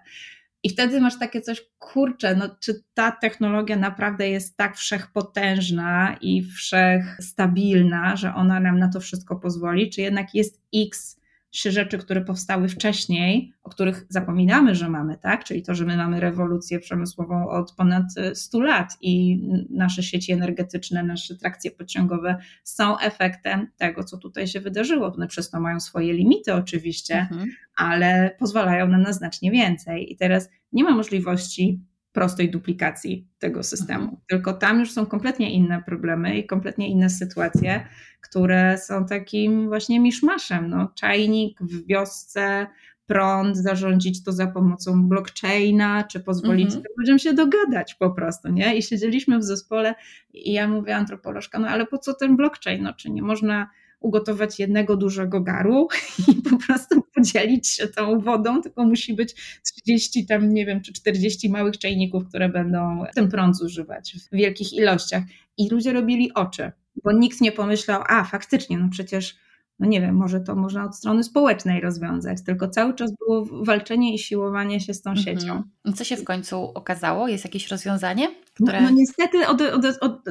[0.64, 6.42] I wtedy masz takie coś, kurczę, no czy ta technologia naprawdę jest tak wszechpotężna i
[6.42, 11.21] wszechstabilna, że ona nam na to wszystko pozwoli, czy jednak jest X
[11.53, 15.45] trzy rzeczy, które powstały wcześniej, o których zapominamy, że mamy, tak?
[15.45, 21.03] Czyli to, że my mamy rewolucję przemysłową od ponad 100 lat i nasze sieci energetyczne,
[21.03, 25.15] nasze trakcje pociągowe są efektem tego, co tutaj się wydarzyło.
[25.15, 27.49] One przez to mają swoje limity oczywiście, mhm.
[27.77, 30.12] ale pozwalają nam na znacznie więcej.
[30.12, 31.81] I teraz nie ma możliwości
[32.12, 34.03] prostej duplikacji tego systemu.
[34.03, 34.20] Mhm.
[34.29, 37.87] Tylko tam już są kompletnie inne problemy i kompletnie inne sytuacje,
[38.20, 40.70] które są takim właśnie miszmaszem.
[40.70, 42.66] No, czajnik w wiosce,
[43.07, 46.85] prąd, zarządzić to za pomocą blockchaina, czy pozwolić mhm.
[46.98, 48.77] ludziom się dogadać po prostu, nie?
[48.77, 49.94] I siedzieliśmy w zespole
[50.33, 52.83] i ja mówię antropolożka, no ale po co ten blockchain?
[52.83, 53.70] No, czy nie można
[54.03, 55.88] ugotować jednego dużego garu
[56.29, 60.93] i po prostu podzielić się tą wodą, tylko musi być 30 tam, nie wiem, czy
[60.93, 65.25] 40 małych czajników, które będą ten prąd zużywać w wielkich ilościach.
[65.59, 66.73] I ludzie robili oczy,
[67.05, 69.37] bo nikt nie pomyślał, a faktycznie, no przecież
[69.83, 74.14] no nie wiem, może to można od strony społecznej rozwiązać, tylko cały czas było walczenie
[74.14, 75.25] i siłowanie się z tą mhm.
[75.25, 75.62] siecią.
[75.95, 77.29] Co się w końcu okazało?
[77.29, 78.29] Jest jakieś rozwiązanie?
[78.29, 78.35] No,
[78.66, 78.81] które...
[78.81, 80.23] No, no niestety od, od, od,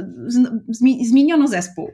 [1.01, 1.91] zmieniono zespół.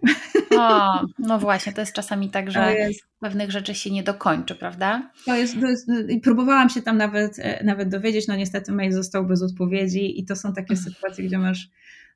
[0.57, 2.75] O, no właśnie, to jest czasami tak, że
[3.19, 5.11] pewnych rzeczy się nie dokończy, prawda?
[5.25, 5.89] To jest, to jest,
[6.23, 10.35] próbowałam się tam nawet, e, nawet dowiedzieć, no niestety mail został bez odpowiedzi i to
[10.35, 11.69] są takie sytuacje, gdzie masz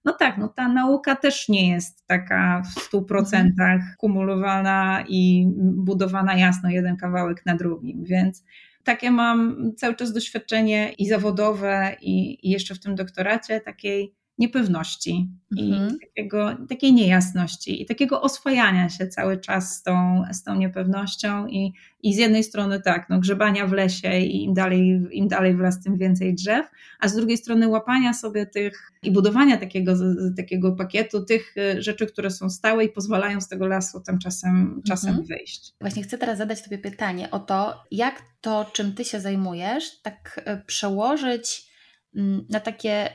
[0.06, 6.36] no tak, no ta nauka też nie jest taka w stu procentach kumulowana i budowana
[6.36, 8.44] jasno jeden kawałek na drugim, więc
[8.84, 15.30] takie mam cały czas doświadczenie i zawodowe, i, i jeszcze w tym doktoracie takiej niepewności
[15.52, 15.98] mhm.
[15.98, 21.48] i takiego, takiej niejasności i takiego oswajania się cały czas z tą, z tą niepewnością
[21.48, 21.74] i,
[22.04, 25.60] i z jednej strony tak, no, grzebania w lesie i im dalej, im dalej w
[25.60, 26.66] las, tym więcej drzew,
[27.00, 29.94] a z drugiej strony łapania sobie tych i budowania takiego,
[30.38, 35.10] takiego pakietu tych y, rzeczy, które są stałe i pozwalają z tego lasu tymczasem czasem
[35.10, 35.28] mhm.
[35.28, 35.74] wyjść.
[35.82, 40.42] Właśnie chcę teraz zadać Tobie pytanie o to, jak to, czym Ty się zajmujesz, tak
[40.48, 41.72] y, przełożyć
[42.16, 43.10] mm, na takie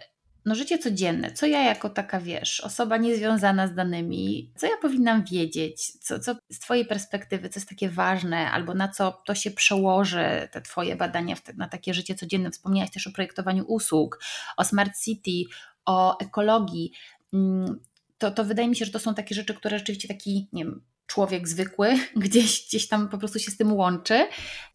[0.47, 5.25] no, życie codzienne, co ja jako taka, wiesz, osoba niezwiązana z danymi, co ja powinnam
[5.25, 9.51] wiedzieć, co, co z Twojej perspektywy, co jest takie ważne, albo na co to się
[9.51, 12.51] przełoży, te Twoje badania te, na takie życie codzienne.
[12.51, 14.21] Wspomniałaś też o projektowaniu usług,
[14.57, 15.55] o smart city,
[15.87, 16.93] o ekologii.
[17.33, 17.81] Mm,
[18.19, 20.83] to, to wydaje mi się, że to są takie rzeczy, które rzeczywiście taki, nie wiem,
[21.07, 24.27] człowiek zwykły gdzieś, gdzieś tam po prostu się z tym łączy.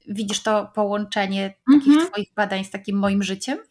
[0.07, 2.07] Widzisz to połączenie takich mhm.
[2.07, 3.70] Twoich badań z takim moim życiem?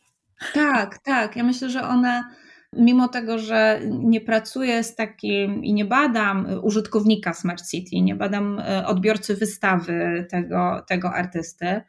[0.55, 1.37] Tak, tak.
[1.37, 2.25] Ja myślę, że one,
[2.73, 8.59] mimo tego, że nie pracuję z takim i nie badam użytkownika Smart City, nie badam
[8.59, 11.81] e, odbiorcy wystawy tego, tego artysty,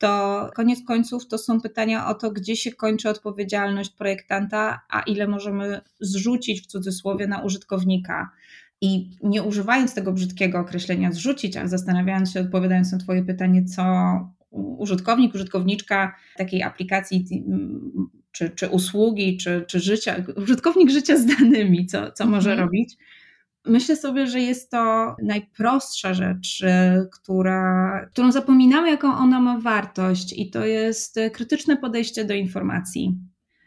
[0.00, 5.26] to koniec końców to są pytania o to, gdzie się kończy odpowiedzialność projektanta, a ile
[5.26, 8.30] możemy zrzucić w cudzysłowie na użytkownika.
[8.80, 13.82] I nie używając tego brzydkiego określenia zrzucić, ale zastanawiając się, odpowiadając na Twoje pytanie, co
[14.50, 17.24] użytkownik, użytkowniczka takiej aplikacji
[18.32, 22.68] czy, czy usługi, czy, czy życia, użytkownik życia z danymi, co, co może mhm.
[22.68, 22.96] robić.
[23.64, 26.64] Myślę sobie, że jest to najprostsza rzecz,
[27.12, 33.18] która, którą zapominamy, jaką ona ma wartość, i to jest krytyczne podejście do informacji.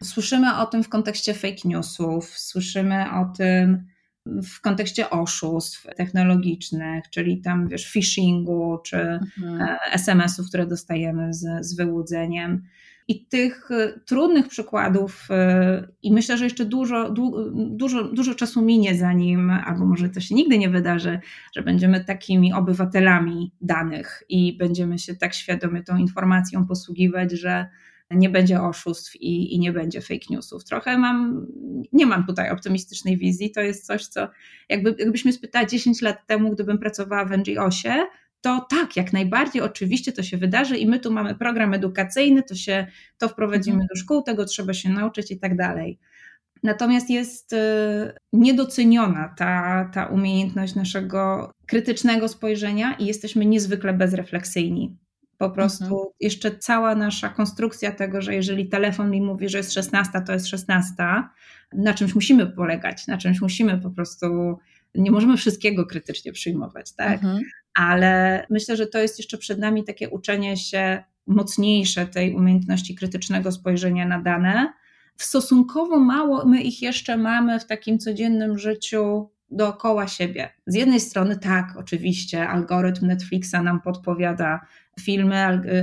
[0.03, 3.92] Słyszymy o tym w kontekście fake newsów, słyszymy o tym
[4.25, 9.61] w kontekście oszustw technologicznych, czyli tam wiesz, phishingu czy mhm.
[9.61, 12.63] E, SMS-ów, które dostajemy z, z wyłudzeniem.
[13.07, 17.13] I tych e, trudnych przykładów, e, i myślę, że jeszcze dużo,
[17.53, 21.19] dużo, dużo czasu minie, zanim, albo może to się nigdy nie wydarzy,
[21.55, 27.67] że będziemy takimi obywatelami danych i będziemy się tak świadomie tą informacją posługiwać, że
[28.15, 30.63] nie będzie oszustw i, i nie będzie fake newsów.
[30.63, 31.47] Trochę mam,
[31.93, 33.51] nie mam tutaj optymistycznej wizji.
[33.51, 34.27] To jest coś, co
[34.69, 38.05] jakby, jakbyśmy spytali 10 lat temu, gdybym pracowała w NGO-sie,
[38.41, 42.55] to tak, jak najbardziej, oczywiście to się wydarzy i my tu mamy program edukacyjny, to
[42.55, 43.87] się to wprowadzimy mhm.
[43.87, 45.99] do szkół, tego trzeba się nauczyć i tak dalej.
[46.63, 47.57] Natomiast jest y,
[48.33, 54.97] niedoceniona ta, ta umiejętność naszego krytycznego spojrzenia i jesteśmy niezwykle bezrefleksyjni.
[55.43, 56.09] Po prostu mhm.
[56.19, 60.47] jeszcze cała nasza konstrukcja tego, że jeżeli telefon mi mówi, że jest 16, to jest
[60.47, 60.93] 16,
[61.73, 64.57] na czymś musimy polegać, na czymś musimy po prostu,
[64.95, 67.13] nie możemy wszystkiego krytycznie przyjmować, tak?
[67.13, 67.39] Mhm.
[67.75, 73.51] Ale myślę, że to jest jeszcze przed nami takie uczenie się mocniejsze tej umiejętności krytycznego
[73.51, 74.73] spojrzenia na dane.
[75.17, 80.49] Stosunkowo mało my ich jeszcze mamy w takim codziennym życiu dookoła siebie.
[80.67, 84.59] Z jednej strony, tak, oczywiście, algorytm Netflixa nam podpowiada
[84.99, 85.35] filmy,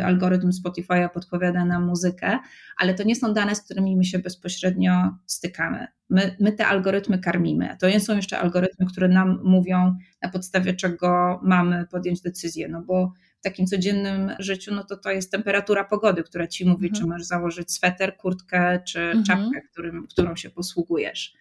[0.05, 2.38] algorytm Spotify'a podpowiada nam muzykę,
[2.79, 5.87] ale to nie są dane, z którymi my się bezpośrednio stykamy.
[6.11, 7.77] My, my te algorytmy karmimy.
[7.81, 12.83] To nie są jeszcze algorytmy, które nam mówią, na podstawie czego mamy podjąć decyzję, no
[12.83, 17.03] bo w takim codziennym życiu, no to to jest temperatura pogody, która ci mówi, mhm.
[17.03, 19.24] czy masz założyć sweter, kurtkę czy mhm.
[19.24, 21.35] czapkę, którym, którą się posługujesz.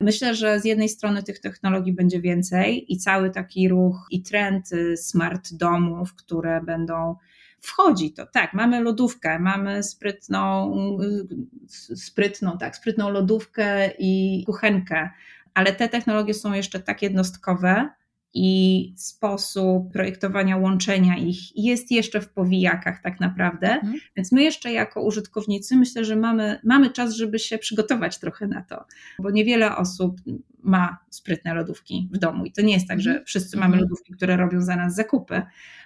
[0.00, 4.72] Myślę, że z jednej strony tych technologii będzie więcej i cały taki ruch i trend
[4.72, 7.16] y, smart domów, które będą
[7.60, 8.26] wchodzi to.
[8.26, 15.10] Tak, mamy lodówkę, mamy sprytną, y, sprytną, tak, sprytną lodówkę i kuchenkę,
[15.54, 17.88] ale te technologie są jeszcze tak jednostkowe,
[18.34, 23.94] i sposób projektowania łączenia ich jest jeszcze w powijakach tak naprawdę, mhm.
[24.16, 28.62] więc my jeszcze jako użytkownicy myślę, że mamy, mamy czas, żeby się przygotować trochę na
[28.62, 28.84] to,
[29.18, 30.20] bo niewiele osób
[30.62, 33.26] ma sprytne lodówki w domu i to nie jest tak, że mhm.
[33.26, 33.82] wszyscy mamy mhm.
[33.82, 35.42] lodówki, które robią za nas zakupy.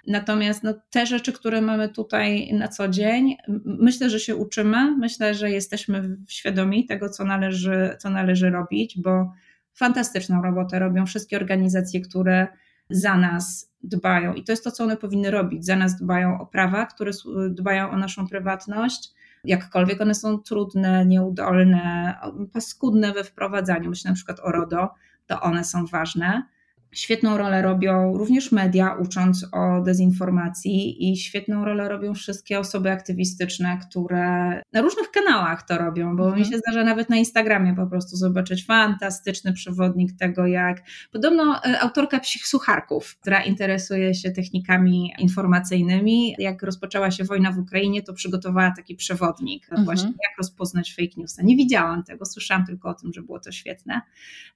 [0.07, 5.35] Natomiast no, te rzeczy, które mamy tutaj na co dzień, myślę, że się uczymy, myślę,
[5.35, 9.31] że jesteśmy świadomi tego, co należy, co należy robić, bo
[9.77, 12.47] fantastyczną robotę robią wszystkie organizacje, które
[12.89, 14.33] za nas dbają.
[14.33, 15.65] I to jest to, co one powinny robić.
[15.65, 17.11] Za nas dbają o prawa, które
[17.49, 19.13] dbają o naszą prywatność.
[19.43, 22.15] Jakkolwiek one są trudne, nieudolne,
[22.53, 24.89] paskudne we wprowadzaniu, myślę na przykład o RODO,
[25.27, 26.43] to one są ważne.
[26.91, 33.79] Świetną rolę robią również media, ucząc o dezinformacji, i świetną rolę robią wszystkie osoby aktywistyczne,
[33.89, 36.41] które na różnych kanałach to robią, bo mhm.
[36.41, 41.79] mi się zdarza nawet na Instagramie po prostu zobaczyć fantastyczny przewodnik tego, jak podobno e,
[41.79, 48.13] autorka psich sucharków, która interesuje się technikami informacyjnymi, jak rozpoczęła się wojna w Ukrainie, to
[48.13, 49.85] przygotowała taki przewodnik, mhm.
[49.85, 51.43] właśnie jak rozpoznać fake newsa.
[51.43, 54.01] Nie widziałam tego, słyszałam tylko o tym, że było to świetne.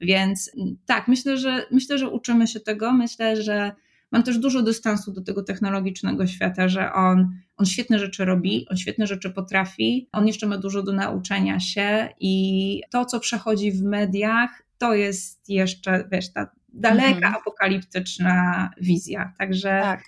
[0.02, 0.52] Więc
[0.86, 2.94] tak, myślę, że myślę, że uczymy się tego.
[2.94, 3.72] Myślę, że
[4.12, 8.78] mam też dużo dystansu do tego technologicznego świata, że on, on świetne rzeczy robi, on
[8.78, 13.84] świetne rzeczy potrafi, on jeszcze ma dużo do nauczenia się i to, co przechodzi w
[13.84, 17.36] mediach, to jest jeszcze, wiesz, ta daleka, mhm.
[17.36, 19.34] apokaliptyczna wizja.
[19.38, 20.03] Także tak.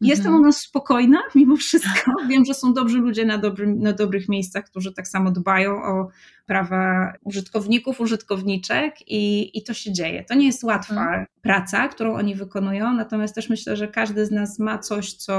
[0.00, 0.42] jestem mhm.
[0.42, 2.12] u nas spokojna mimo wszystko.
[2.28, 6.08] Wiem, że są dobrzy ludzie na, dobrym, na dobrych miejscach, którzy tak samo dbają o
[6.46, 10.24] prawa użytkowników, użytkowniczek i, i to się dzieje.
[10.24, 11.26] To nie jest łatwa mhm.
[11.42, 15.34] praca, którą oni wykonują, natomiast też myślę, że każdy z nas ma coś, co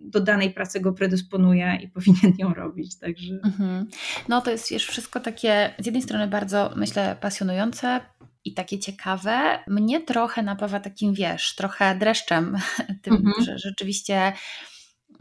[0.00, 2.98] do danej pracy go predysponuje i powinien ją robić.
[2.98, 3.34] Także.
[3.44, 3.86] Mhm.
[4.28, 8.00] No to jest wiesz, wszystko takie z jednej strony bardzo, myślę, pasjonujące,
[8.44, 9.58] i takie ciekawe.
[9.66, 12.56] Mnie trochę napawa takim, wiesz, trochę dreszczem
[13.02, 13.44] tym, mhm.
[13.44, 14.32] że rzeczywiście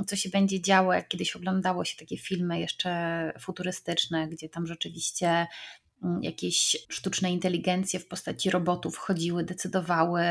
[0.08, 5.48] co się będzie działo, jak kiedyś oglądało się takie filmy jeszcze futurystyczne, gdzie tam rzeczywiście
[6.04, 10.24] mm, jakieś sztuczne inteligencje w postaci robotów chodziły, decydowały,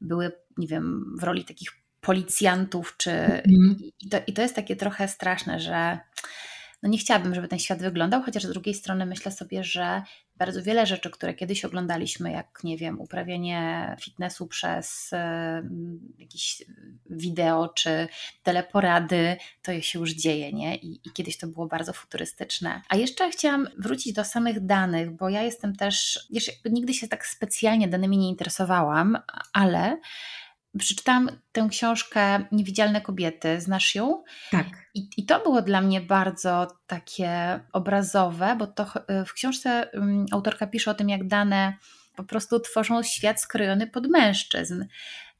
[0.00, 1.70] były, nie wiem, w roli takich
[2.00, 3.76] policjantów, czy mhm.
[4.00, 5.98] i, to, i to jest takie trochę straszne, że
[6.84, 10.02] no nie chciałabym, żeby ten świat wyglądał, chociaż z drugiej strony myślę sobie, że
[10.36, 15.10] bardzo wiele rzeczy, które kiedyś oglądaliśmy, jak nie wiem, uprawianie fitnessu przez
[16.18, 16.62] jakieś
[17.10, 18.08] wideo czy
[18.42, 20.76] teleporady, to się już dzieje, nie?
[20.76, 22.82] I, I, kiedyś to było bardzo futurystyczne.
[22.88, 27.26] A jeszcze chciałam wrócić do samych danych, bo ja jestem też, wiesz, nigdy się tak
[27.26, 29.18] specjalnie danymi nie interesowałam,
[29.52, 30.00] ale
[30.78, 34.24] przeczytałam tę książkę Niewidzialne kobiety, znasz ją?
[34.50, 34.83] Tak.
[34.94, 38.86] I, I, to było dla mnie bardzo takie obrazowe, bo to
[39.26, 41.76] w książce um, autorka pisze o tym, jak dane
[42.16, 44.84] po prostu tworzą świat skrojony pod mężczyzn.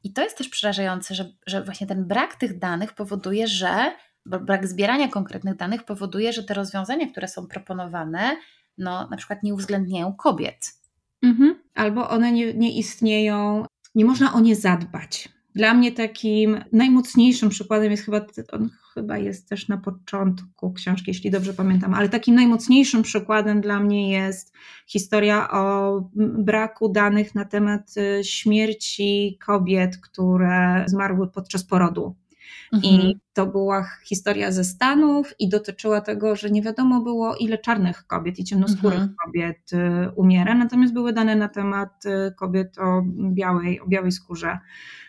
[0.04, 3.92] I to jest też przerażające, że, że właśnie ten brak tych danych powoduje, że
[4.26, 8.36] brak zbierania konkretnych danych powoduje, że te rozwiązania, które są proponowane,
[8.78, 10.72] no na przykład nie uwzględniają kobiet.
[11.22, 11.62] Mhm.
[11.74, 15.28] Albo one nie, nie istnieją nie można o nie zadbać.
[15.54, 18.20] Dla mnie takim najmocniejszym przykładem jest chyba,
[18.52, 23.80] on chyba jest też na początku książki, jeśli dobrze pamiętam, ale takim najmocniejszym przykładem dla
[23.80, 24.52] mnie jest
[24.86, 26.00] historia o
[26.38, 32.16] braku danych na temat y, śmierci kobiet, które zmarły podczas porodu.
[32.72, 32.92] Mhm.
[32.94, 38.06] I to była historia ze Stanów i dotyczyła tego, że nie wiadomo było, ile czarnych
[38.06, 39.16] kobiet i ciemnoskórych mhm.
[39.24, 43.02] kobiet y, umiera, natomiast były dane na temat y, kobiet o
[43.32, 44.58] białej, o białej skórze.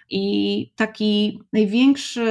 [0.10, 2.28] I taki największy,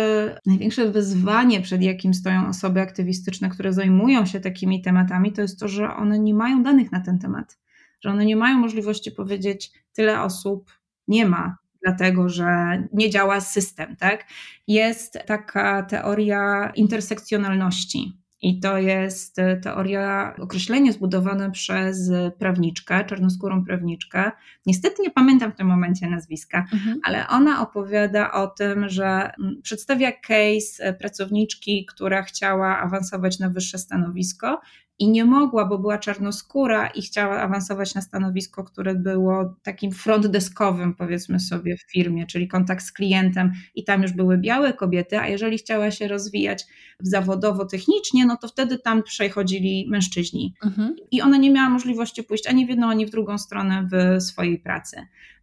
[0.47, 5.69] największe wyzwanie, przed jakim stoją osoby aktywistyczne, które zajmują się takimi tematami, to jest to,
[5.69, 7.59] że one nie mają danych na ten temat,
[8.01, 10.71] że one nie mają możliwości powiedzieć, tyle osób
[11.09, 12.47] nie ma dlatego że
[12.93, 14.25] nie działa system, tak?
[14.67, 18.25] Jest taka teoria intersekcjonalności.
[18.45, 24.31] I to jest teoria, określenie zbudowane przez prawniczkę, czarnoskórą prawniczkę.
[24.67, 27.01] Niestety nie pamiętam w tym momencie nazwiska, mhm.
[27.05, 29.33] ale ona opowiada o tym, że
[29.63, 34.61] przedstawia case pracowniczki, która chciała awansować na wyższe stanowisko
[34.99, 40.95] i nie mogła, bo była czarnoskóra i chciała awansować na stanowisko, które było takim frontdeskowym,
[40.95, 45.29] powiedzmy sobie, w firmie, czyli kontakt z klientem, i tam już były białe kobiety, a
[45.29, 46.67] jeżeli chciała się rozwijać
[47.01, 50.55] zawodowo-technicznie, no to wtedy tam przechodzili mężczyźni.
[50.65, 50.97] Mhm.
[51.11, 54.59] I ona nie miała możliwości pójść ani w jedną, ani w drugą stronę w swojej
[54.59, 54.97] pracy.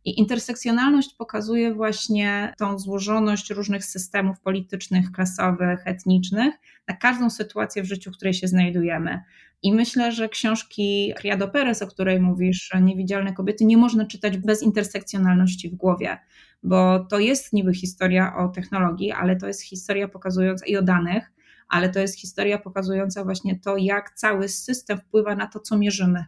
[0.06, 6.56] I intersekcjonalność pokazuje właśnie tą złożoność różnych systemów politycznych, klasowych, etnicznych
[6.88, 9.22] na każdą sytuację w życiu, w której się znajdujemy.
[9.64, 14.64] I myślę, że książki Criado Perez, o której mówisz, Niewidzialne kobiety, nie można czytać bez
[14.64, 16.18] intersekcjonalności w głowie,
[16.64, 21.32] bo to jest niby historia o technologii, ale to jest historia pokazująca i o danych,
[21.68, 26.26] ale to jest historia pokazująca właśnie to, jak cały system wpływa na to, co mierzymy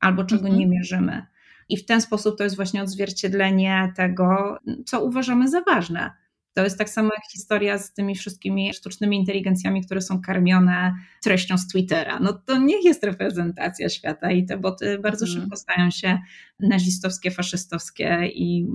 [0.00, 0.58] albo czego mhm.
[0.58, 1.26] nie mierzymy.
[1.68, 6.10] I w ten sposób to jest właśnie odzwierciedlenie tego, co uważamy za ważne.
[6.56, 11.58] To jest tak samo jak historia z tymi wszystkimi sztucznymi inteligencjami, które są karmione treścią
[11.58, 12.20] z Twittera.
[12.20, 15.40] No to nie jest reprezentacja świata i te boty bardzo mm.
[15.40, 16.18] szybko stają się
[16.60, 18.66] nazistowskie, faszystowskie i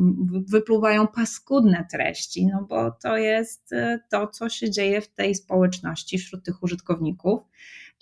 [0.47, 6.17] wypluwają paskudne treści, no bo to jest e, to, co się dzieje w tej społeczności
[6.17, 7.41] wśród tych użytkowników.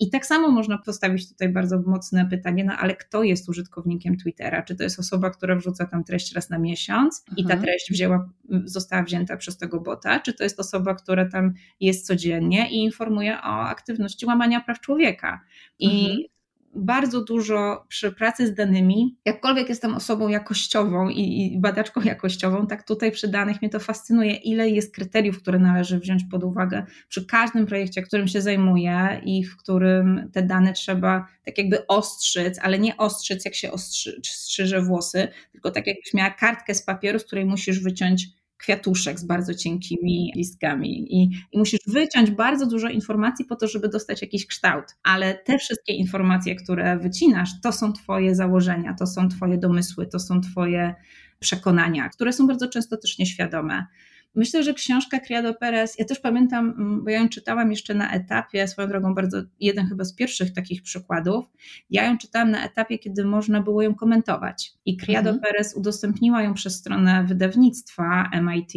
[0.00, 4.62] I tak samo można postawić tutaj bardzo mocne pytanie, no ale kto jest użytkownikiem Twittera?
[4.62, 7.62] Czy to jest osoba, która wrzuca tam treść raz na miesiąc i ta mhm.
[7.62, 8.28] treść wzięła,
[8.64, 10.20] została wzięta przez tego bota?
[10.20, 15.40] Czy to jest osoba, która tam jest codziennie i informuje o aktywności łamania praw człowieka?
[15.78, 16.39] I mhm
[16.74, 21.20] bardzo dużo przy pracy z danymi, jakkolwiek jestem osobą jakościową i,
[21.54, 25.98] i, badaczką jakościową, tak tutaj przy danych mnie to fascynuje, ile jest kryteriów, które należy
[25.98, 31.26] wziąć pod uwagę przy każdym projekcie, którym się zajmuję i w którym te dane trzeba
[31.44, 36.30] tak jakby ostrzyc, ale nie ostrzyc jak się ostrzy, strzyże włosy, tylko tak jakbyś miała
[36.30, 41.80] kartkę z papieru, z której musisz wyciąć kwiatuszek z bardzo cienkimi listkami i, i musisz
[41.86, 46.98] wyciąć bardzo dużo informacji po to, żeby dostać jakiś kształt, ale te wszystkie informacje, które
[46.98, 50.94] wycinasz, to są twoje założenia, to są twoje domysły, to są twoje
[51.38, 53.86] przekonania, które są bardzo często też nieświadome.
[54.34, 58.12] Myślę, że książka Criado Perez, ja też pamiętam, mm, bo ja ją czytałam jeszcze na
[58.12, 61.44] etapie, swoją drogą bardzo, jeden chyba z pierwszych takich przykładów,
[61.90, 64.72] ja ją czytałam na etapie, kiedy można było ją komentować.
[64.84, 65.40] I Criado mhm.
[65.40, 68.72] Perez udostępniła ją przez stronę wydawnictwa MIT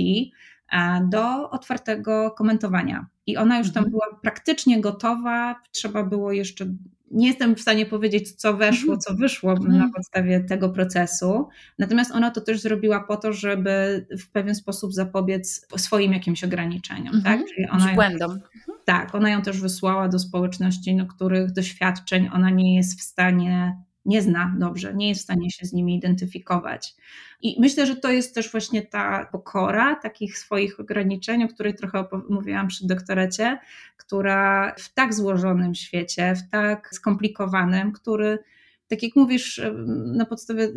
[0.72, 3.08] e, do otwartego komentowania.
[3.26, 3.92] I ona już tam mhm.
[3.92, 6.66] była praktycznie gotowa, trzeba było jeszcze
[7.14, 9.00] nie jestem w stanie powiedzieć, co weszło, mhm.
[9.00, 9.78] co wyszło mhm.
[9.78, 11.48] na podstawie tego procesu.
[11.80, 17.22] Natomiast ona to też zrobiła po to, żeby w pewien sposób zapobiec swoim jakimś ograniczeniom.
[17.22, 17.40] Tak?
[17.40, 17.48] Mhm.
[17.56, 18.40] Czyli ona błędom.
[18.86, 23.78] Tak, ona ją też wysłała do społeczności, no, których doświadczeń ona nie jest w stanie
[24.06, 26.96] nie zna dobrze, nie jest w stanie się z nimi identyfikować.
[27.42, 32.06] I myślę, że to jest też właśnie ta pokora takich swoich ograniczeń, o której trochę
[32.30, 33.60] mówiłam przy doktorecie,
[33.98, 38.40] która w tak złożonym świecie, w tak skomplikowanym, który
[38.88, 39.62] tak jak mówisz,
[40.06, 40.68] na podstawie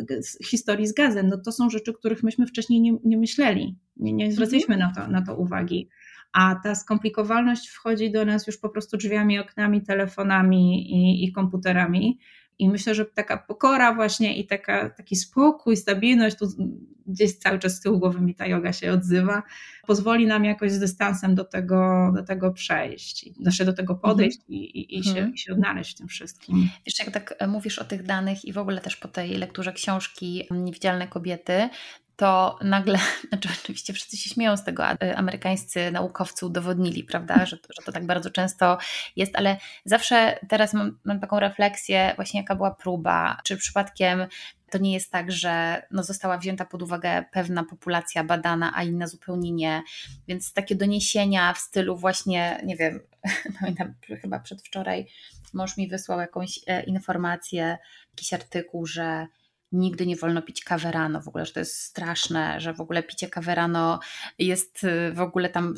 [0.44, 4.32] historii z gazem, no to są rzeczy, których myśmy wcześniej nie, nie myśleli, nie, nie
[4.32, 4.92] zwracaliśmy mhm.
[4.94, 5.88] na to, na to uwagi.
[6.32, 12.18] A ta skomplikowalność wchodzi do nas już po prostu drzwiami, oknami, telefonami i, i komputerami.
[12.58, 16.46] I myślę, że taka pokora właśnie i taka, taki spokój, stabilność, tu
[17.06, 19.42] gdzieś cały czas z tyłu głowy mi ta yoga się odzywa,
[19.86, 24.54] pozwoli nam jakoś z dystansem do tego, do tego przejść, znaczy do tego podejść mhm.
[24.54, 25.34] i, i, i, się, mhm.
[25.34, 26.68] i się odnaleźć w tym wszystkim.
[26.86, 30.46] Jeszcze jak tak mówisz o tych danych i w ogóle też po tej lekturze książki
[30.50, 31.68] Niewidzialne kobiety,
[32.16, 32.98] to nagle,
[33.28, 34.84] znaczy oczywiście wszyscy się śmieją z tego,
[35.16, 38.78] amerykańscy naukowcy udowodnili, prawda, że, że to tak bardzo często
[39.16, 44.26] jest, ale zawsze teraz mam, mam taką refleksję właśnie jaka była próba, czy przypadkiem
[44.70, 49.06] to nie jest tak, że no została wzięta pod uwagę pewna populacja badana, a inna
[49.06, 49.82] zupełnie nie.
[50.28, 53.00] Więc takie doniesienia w stylu właśnie, nie wiem,
[53.60, 55.06] pamiętam chyba przedwczoraj
[55.56, 57.78] mąż mi wysłał jakąś e, informację,
[58.10, 59.26] jakiś artykuł, że
[59.72, 63.02] nigdy nie wolno pić kawy rano, w ogóle, że to jest straszne, że w ogóle
[63.02, 64.00] picie kawy rano
[64.38, 65.74] jest y, w ogóle tam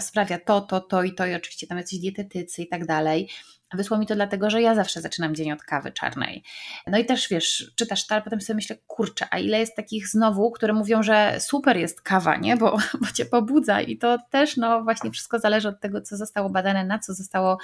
[0.00, 3.28] sprawia to, to, to i to i oczywiście tam jacyś dietetycy i tak dalej.
[3.74, 6.42] Wysłał mi to dlatego, że ja zawsze zaczynam dzień od kawy czarnej.
[6.86, 10.08] No i też wiesz, czytasz to, ale potem sobie myślę, kurczę, a ile jest takich
[10.08, 12.56] znowu, które mówią, że super jest kawa, nie?
[12.56, 16.50] Bo, bo cię pobudza i to też, no właśnie wszystko zależy od tego, co zostało
[16.50, 17.58] badane, na co zostało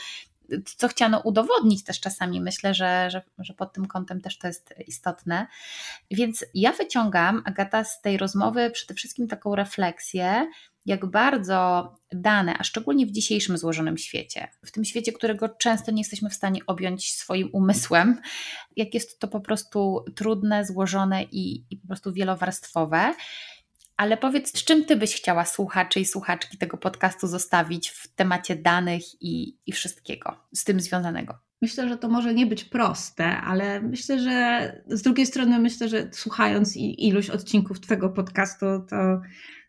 [0.77, 2.41] co chciano udowodnić też czasami.
[2.41, 5.47] Myślę, że, że, że pod tym kątem też to jest istotne.
[6.11, 10.47] Więc ja wyciągam, Agata, z tej rozmowy przede wszystkim taką refleksję,
[10.87, 16.01] jak bardzo dane, a szczególnie w dzisiejszym złożonym świecie, w tym świecie, którego często nie
[16.01, 18.21] jesteśmy w stanie objąć swoim umysłem,
[18.77, 23.15] jak jest to po prostu trudne, złożone i, i po prostu wielowarstwowe,
[23.97, 28.57] ale powiedz, z czym Ty byś chciała słuchaczy i słuchaczki tego podcastu zostawić w temacie
[28.57, 31.38] danych i, i wszystkiego z tym związanego?
[31.62, 36.09] Myślę, że to może nie być proste, ale myślę, że z drugiej strony myślę, że
[36.12, 39.20] słuchając iluś odcinków Twojego podcastu, to,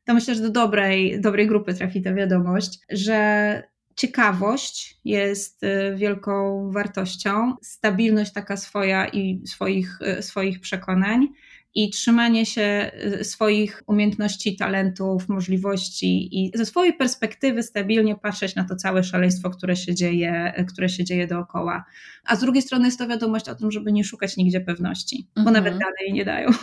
[0.05, 3.63] to myślę, że do dobrej, dobrej grupy trafi ta wiadomość, że
[3.95, 11.28] ciekawość jest y, wielką wartością, stabilność taka swoja i swoich, y, swoich przekonań
[11.76, 18.63] i trzymanie się y, swoich umiejętności, talentów, możliwości i ze swojej perspektywy stabilnie patrzeć na
[18.63, 21.86] to całe szaleństwo, które się dzieje, które się dzieje dookoła.
[22.26, 25.41] A z drugiej strony jest to wiadomość o tym, żeby nie szukać nigdzie pewności, bo
[25.41, 25.53] mhm.
[25.53, 26.49] nawet dalej nie dają.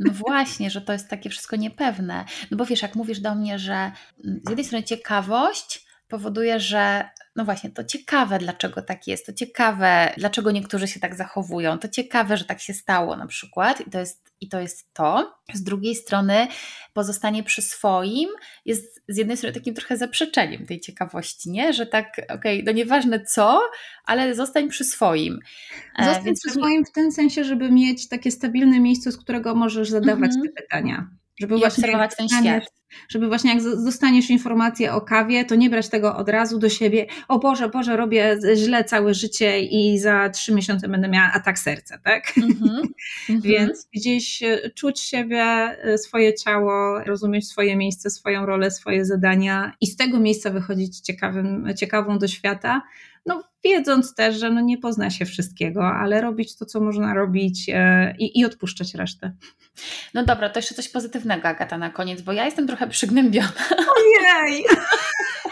[0.00, 2.24] No właśnie, że to jest takie wszystko niepewne.
[2.50, 7.08] No bo wiesz, jak mówisz do mnie, że mm, z jednej strony ciekawość powoduje, że
[7.36, 11.88] no właśnie, to ciekawe, dlaczego tak jest, to ciekawe, dlaczego niektórzy się tak zachowują, to
[11.88, 15.34] ciekawe, że tak się stało na przykład i to jest, i to, jest to.
[15.54, 16.46] Z drugiej strony
[16.92, 18.28] pozostanie przy swoim
[18.64, 21.72] jest z jednej strony takim trochę zaprzeczeniem tej ciekawości, nie?
[21.72, 23.60] Że tak, okej, okay, no nieważne co,
[24.04, 25.38] ale zostań przy swoim.
[25.98, 29.54] E, zostań Więc przy swoim w tym sensie, żeby mieć takie stabilne miejsce, z którego
[29.54, 30.46] możesz zadawać mm -hmm.
[30.56, 31.08] te pytania.
[31.40, 32.64] Żeby I obserwować ten świat.
[33.08, 37.06] Żeby właśnie jak dostaniesz informację o kawie, to nie brać tego od razu do siebie.
[37.28, 41.98] O Boże, Boże, robię źle całe życie i za trzy miesiące będę miała atak serca,
[41.98, 42.34] tak?
[42.36, 42.82] Mm-hmm.
[43.40, 49.72] Więc gdzieś e, czuć siebie, e, swoje ciało, rozumieć swoje miejsce, swoją rolę, swoje zadania
[49.80, 52.82] i z tego miejsca wychodzić ciekawym, ciekawą do świata
[53.26, 57.68] no, wiedząc też, że no nie pozna się wszystkiego, ale robić to, co można robić
[57.68, 59.32] e, i, i odpuszczać resztę.
[60.14, 63.52] No dobra, to jeszcze coś pozytywnego, Agata, na koniec, bo ja jestem trochę przygnębiona.
[63.96, 64.64] Ojej!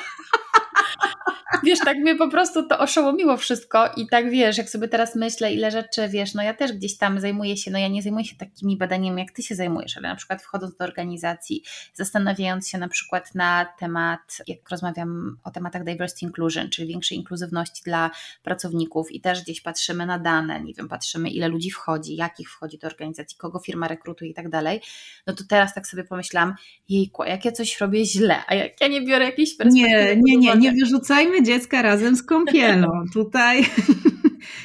[1.64, 5.52] wiesz, tak mnie po prostu to oszołomiło wszystko i tak wiesz, jak sobie teraz myślę,
[5.52, 8.36] ile rzeczy, wiesz, no ja też gdzieś tam zajmuję się, no ja nie zajmuję się
[8.36, 11.62] takimi badaniami, jak ty się zajmujesz, ale na przykład wchodząc do organizacji,
[11.94, 17.82] zastanawiając się na przykład na temat, jak rozmawiam o tematach diversity inclusion, czyli większej inkluzywności
[17.84, 18.10] dla
[18.42, 22.78] pracowników i też gdzieś patrzymy na dane, nie wiem, patrzymy ile ludzi wchodzi, jakich wchodzi
[22.78, 24.80] do organizacji, kogo firma rekrutuje i tak dalej,
[25.26, 26.54] no to teraz tak sobie pomyślałam,
[26.88, 30.16] jejku, jak ja coś robię źle, a jak ja nie biorę jakiejś perspektywy.
[30.16, 33.04] Nie, nie, nie, nie wyrzucajmy dziecka razem z kąpielą.
[33.12, 33.64] Tutaj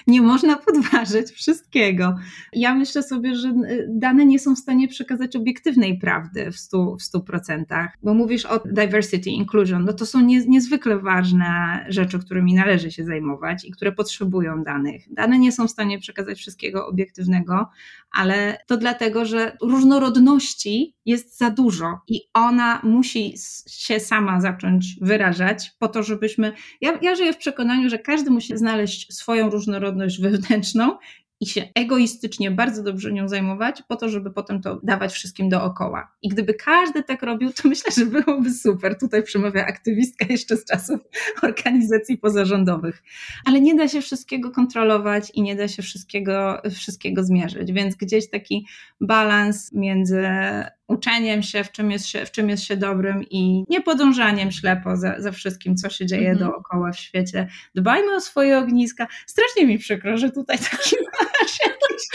[0.07, 2.15] nie można podważyć wszystkiego.
[2.53, 6.97] Ja myślę sobie, że y, dane nie są w stanie przekazać obiektywnej prawdy w 100%,
[6.97, 12.53] w 100% bo mówisz o diversity, inclusion, no to są nie, niezwykle ważne rzeczy, którymi
[12.53, 15.13] należy się zajmować i które potrzebują danych.
[15.13, 17.69] Dane nie są w stanie przekazać wszystkiego obiektywnego,
[18.11, 23.33] ale to dlatego, że różnorodności jest za dużo i ona musi
[23.69, 26.53] się sama zacząć wyrażać po to, żebyśmy.
[26.81, 30.97] Ja, ja żyję w przekonaniu, że każdy musi znaleźć swoją różnorodność wewnętrzną
[31.39, 36.11] i się egoistycznie bardzo dobrze nią zajmować, po to, żeby potem to dawać wszystkim dookoła.
[36.21, 38.97] I gdyby każdy tak robił, to myślę, że byłoby super.
[38.99, 40.99] Tutaj przemawia aktywistka jeszcze z czasów
[41.43, 43.03] organizacji pozarządowych.
[43.45, 48.29] Ale nie da się wszystkiego kontrolować i nie da się wszystkiego, wszystkiego zmierzyć, więc gdzieś
[48.29, 48.67] taki
[49.01, 50.27] balans między
[50.87, 54.97] uczeniem się w, czym jest się, w czym jest się dobrym i nie podążaniem ślepo
[54.97, 56.39] za, za wszystkim, co się dzieje mm -hmm.
[56.39, 57.47] dookoła w świecie.
[57.75, 59.07] Dbajmy o swoje ogniska.
[59.25, 60.95] Strasznie mi przykro, że tutaj taki
[61.41, 62.07] masz jakiś...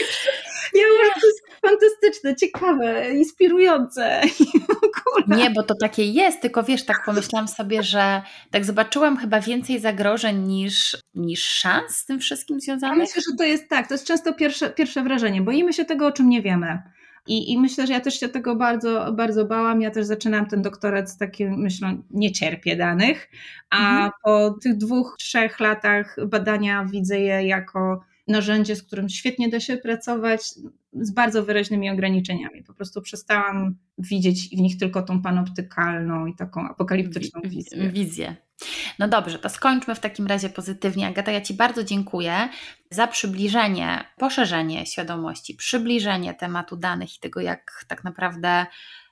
[0.75, 0.83] Nie,
[1.21, 4.21] to jest fantastyczne, ciekawe, inspirujące.
[5.27, 8.21] Nie, bo to takie jest, tylko wiesz, tak pomyślałam sobie, że
[8.51, 12.97] tak zobaczyłam chyba więcej zagrożeń niż, niż szans z tym wszystkim związanych.
[12.97, 15.41] Ja myślę, że to jest tak, to jest często pierwsze, pierwsze wrażenie.
[15.41, 16.81] Boimy się tego, o czym nie wiemy.
[17.27, 19.81] I, I myślę, że ja też się tego bardzo, bardzo bałam.
[19.81, 23.29] Ja też zaczynałam ten doktorat z takim myślą, nie cierpię danych,
[23.69, 24.11] a mhm.
[24.23, 29.77] po tych dwóch, trzech latach badania widzę je jako narzędzie, z którym świetnie da się
[29.77, 30.41] pracować,
[30.93, 32.63] z bardzo wyraźnymi ograniczeniami.
[32.63, 37.89] Po prostu przestałam widzieć w nich tylko tą panoptykalną i taką apokaliptyczną wizję.
[37.89, 38.35] wizję.
[38.99, 41.07] No dobrze, to skończmy w takim razie pozytywnie.
[41.07, 42.49] Agata, ja Ci bardzo dziękuję
[42.89, 48.65] za przybliżenie, poszerzenie świadomości, przybliżenie tematu danych i tego, jak tak naprawdę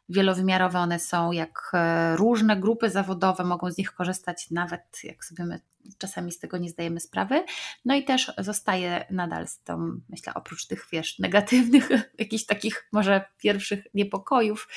[0.10, 5.46] wielowymiarowe one są, jak e, różne grupy zawodowe mogą z nich korzystać, nawet jak sobie
[5.46, 5.60] my
[5.98, 7.46] czasami z tego nie zdajemy sprawy.
[7.86, 13.26] No i też zostaje nadal z tą, myślę, oprócz tych, wiesz, negatywnych, jakichś takich może
[13.38, 14.68] pierwszych niepokojów,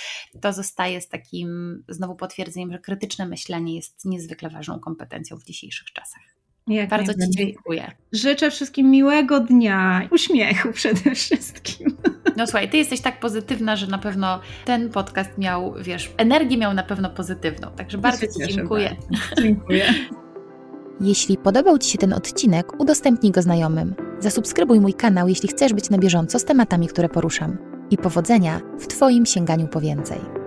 [0.41, 5.93] to zostaje z takim znowu potwierdzeniem, że krytyczne myślenie jest niezwykle ważną kompetencją w dzisiejszych
[5.93, 6.23] czasach.
[6.67, 7.93] Jak Bardzo Ci dziękuję.
[8.13, 11.97] Życzę wszystkim miłego dnia, uśmiechu przede wszystkim.
[12.37, 16.75] No słuchaj, Ty jesteś tak pozytywna, że na pewno ten podcast miał, wiesz, energię miał
[16.75, 17.71] na pewno pozytywną.
[17.71, 18.97] Także bardzo Ci dziękuję.
[19.11, 19.43] Bardzo.
[19.43, 19.95] Dziękuję.
[21.01, 23.95] Jeśli podobał Ci się ten odcinek, udostępnij go znajomym.
[24.21, 27.59] Zasubskrybuj mój kanał, jeśli chcesz być na bieżąco z tematami, które poruszam.
[27.91, 30.44] I powodzenia w Twoim sięganiu po więcej.